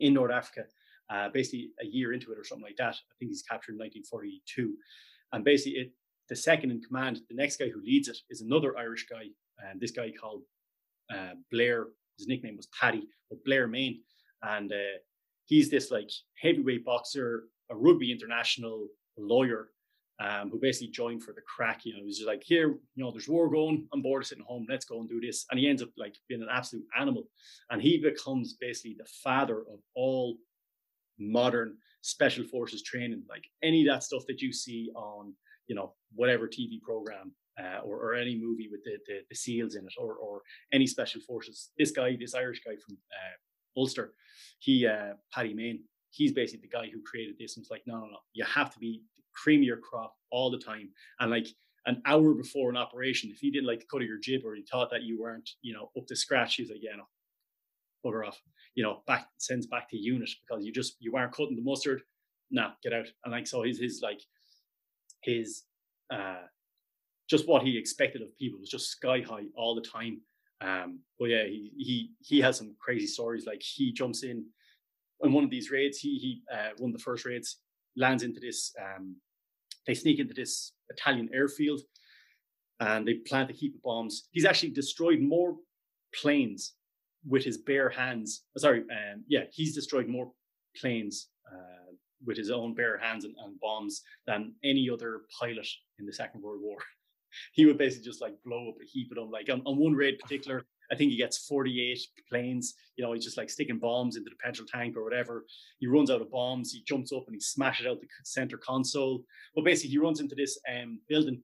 [0.00, 0.64] in North Africa,
[1.10, 2.94] uh, basically a year into it or something like that.
[2.94, 4.74] I think he's captured in 1942,
[5.32, 5.92] and basically it
[6.28, 9.26] the second in command, the next guy who leads it is another Irish guy,
[9.70, 10.42] and this guy called
[11.12, 11.86] uh, Blair.
[12.18, 14.00] His nickname was Paddy, but Blair Mayne,
[14.42, 14.98] and uh,
[15.44, 16.10] he's this like
[16.40, 19.68] heavyweight boxer, a rugby international, lawyer,
[20.18, 21.84] um, who basically joined for the crack.
[21.84, 23.86] You know, he was just like, here, you know, there's war going.
[23.92, 24.66] I'm bored of sitting home.
[24.68, 25.44] Let's go and do this.
[25.50, 27.24] And he ends up like being an absolute animal,
[27.70, 30.36] and he becomes basically the father of all
[31.18, 33.22] modern special forces training.
[33.28, 35.34] Like any of that stuff that you see on,
[35.66, 37.32] you know, whatever TV program.
[37.58, 40.42] Uh, or, or any movie with the, the, the SEALs in it, or, or
[40.74, 41.70] any special forces.
[41.78, 44.12] This guy, this Irish guy from uh, Ulster,
[44.58, 47.56] he, uh, Paddy Mayne, he's basically the guy who created this.
[47.56, 49.00] And it's like, no, no, no, you have to be
[49.34, 50.90] cream your crop all the time.
[51.18, 51.46] And like
[51.86, 54.54] an hour before an operation, if he didn't like the cut of your jib or
[54.54, 57.04] he thought that you weren't, you know, up to scratch, he's like, yeah, no,
[58.06, 58.40] bugger off.
[58.74, 62.02] You know, back sends back to unit because you just you aren't cutting the mustard.
[62.50, 63.06] Nah, get out.
[63.24, 64.20] And like so, his his like
[65.22, 65.64] his
[66.10, 66.42] uh
[67.28, 70.20] just what he expected of people was just sky high all the time.
[70.60, 73.46] Um, but yeah, he he he has some crazy stories.
[73.46, 74.44] Like he jumps in
[75.22, 75.98] on one of these raids.
[75.98, 77.58] He he uh, one of the first raids
[77.96, 78.72] lands into this.
[78.80, 79.16] Um,
[79.86, 81.80] they sneak into this Italian airfield,
[82.80, 84.28] and they plant a heap of bombs.
[84.32, 85.56] He's actually destroyed more
[86.14, 86.74] planes
[87.28, 88.44] with his bare hands.
[88.56, 90.30] uh, Sorry, um, yeah, he's destroyed more
[90.80, 91.92] planes uh,
[92.24, 95.66] with his own bare hands and, and bombs than any other pilot
[95.98, 96.78] in the Second World War.
[97.52, 99.30] he would basically just like blow up a heap of them.
[99.30, 101.98] Like on, on one raid particular, I think he gets 48
[102.30, 102.74] planes.
[102.96, 105.44] You know, he's just like sticking bombs into the petrol tank or whatever.
[105.78, 106.72] He runs out of bombs.
[106.72, 109.24] He jumps up and he smashes out the center console.
[109.54, 111.42] But basically, he runs into this um, building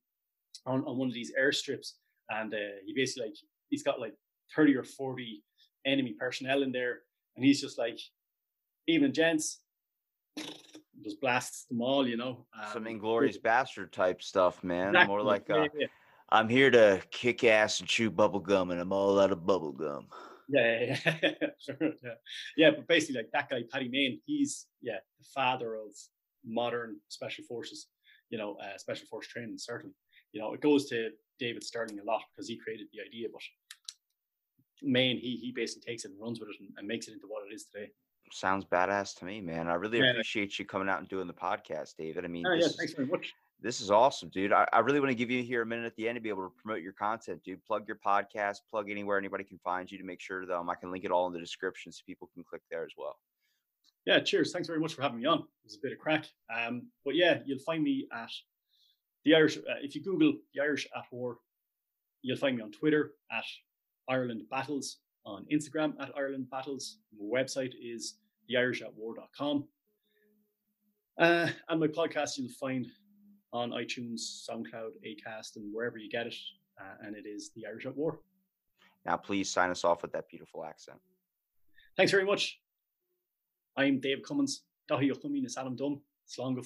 [0.66, 1.92] on, on one of these airstrips,
[2.30, 2.56] and uh,
[2.86, 3.36] he basically like
[3.68, 4.14] he's got like
[4.54, 5.42] 30 or 40
[5.84, 7.00] enemy personnel in there,
[7.36, 7.98] and he's just like,
[8.86, 9.60] "Evening, gents."
[11.02, 12.46] Just blasts them all, you know.
[12.72, 14.88] Some Um, inglorious bastard type stuff, man.
[14.90, 15.86] exactly, More like yeah, uh, yeah.
[16.28, 19.72] I'm here to kick ass and chew bubble gum, and I'm all out of bubble
[19.72, 20.06] gum.
[20.48, 21.30] Yeah, yeah, yeah,
[21.80, 22.14] yeah,
[22.56, 22.70] yeah.
[22.70, 25.90] But basically, like that guy, Paddy Mayne, he's yeah the father of
[26.44, 27.88] modern special forces.
[28.30, 29.58] You know, uh, special force training.
[29.58, 29.94] Certainly,
[30.32, 33.42] you know, it goes to David Stirling a lot because he created the idea, but
[34.82, 37.26] Mayne, he he basically takes it and runs with it and, and makes it into
[37.26, 37.90] what it is today.
[38.30, 39.68] Sounds badass to me, man.
[39.68, 40.10] I really Yeah.
[40.12, 42.24] appreciate you coming out and doing the podcast, David.
[42.24, 43.32] I mean, Oh, this yeah, is- thanks very much.
[43.60, 44.52] This is awesome, dude.
[44.52, 46.30] I, I really want to give you here a minute at the end to be
[46.30, 47.64] able to promote your content, dude.
[47.64, 50.74] Plug your podcast, plug anywhere anybody can find you to make sure that um, I
[50.74, 53.20] can link it all in the description so people can click there as well.
[54.04, 54.50] Yeah, cheers.
[54.52, 55.38] Thanks very much for having me on.
[55.40, 56.24] It was a bit of crack.
[56.52, 58.30] Um, but yeah, you'll find me at
[59.24, 59.58] the Irish.
[59.58, 61.38] Uh, if you Google the Irish at War,
[62.22, 63.44] you'll find me on Twitter at
[64.08, 66.98] Ireland Battles, on Instagram at Ireland Battles.
[67.18, 68.14] My website is
[68.50, 69.64] theIrishatWar.com.
[71.18, 72.86] Uh, and my podcast you'll find
[73.52, 76.34] on iTunes, SoundCloud, Acast, and wherever you get it.
[76.80, 78.18] Uh, and it is The Irish at War.
[79.04, 80.98] Now, please sign us off with that beautiful accent.
[81.96, 82.58] Thanks very much.
[83.76, 84.62] I'm Dave Cummins.
[84.90, 86.00] Dahi Yochumi Nasalam Dum.
[86.26, 86.56] Slán.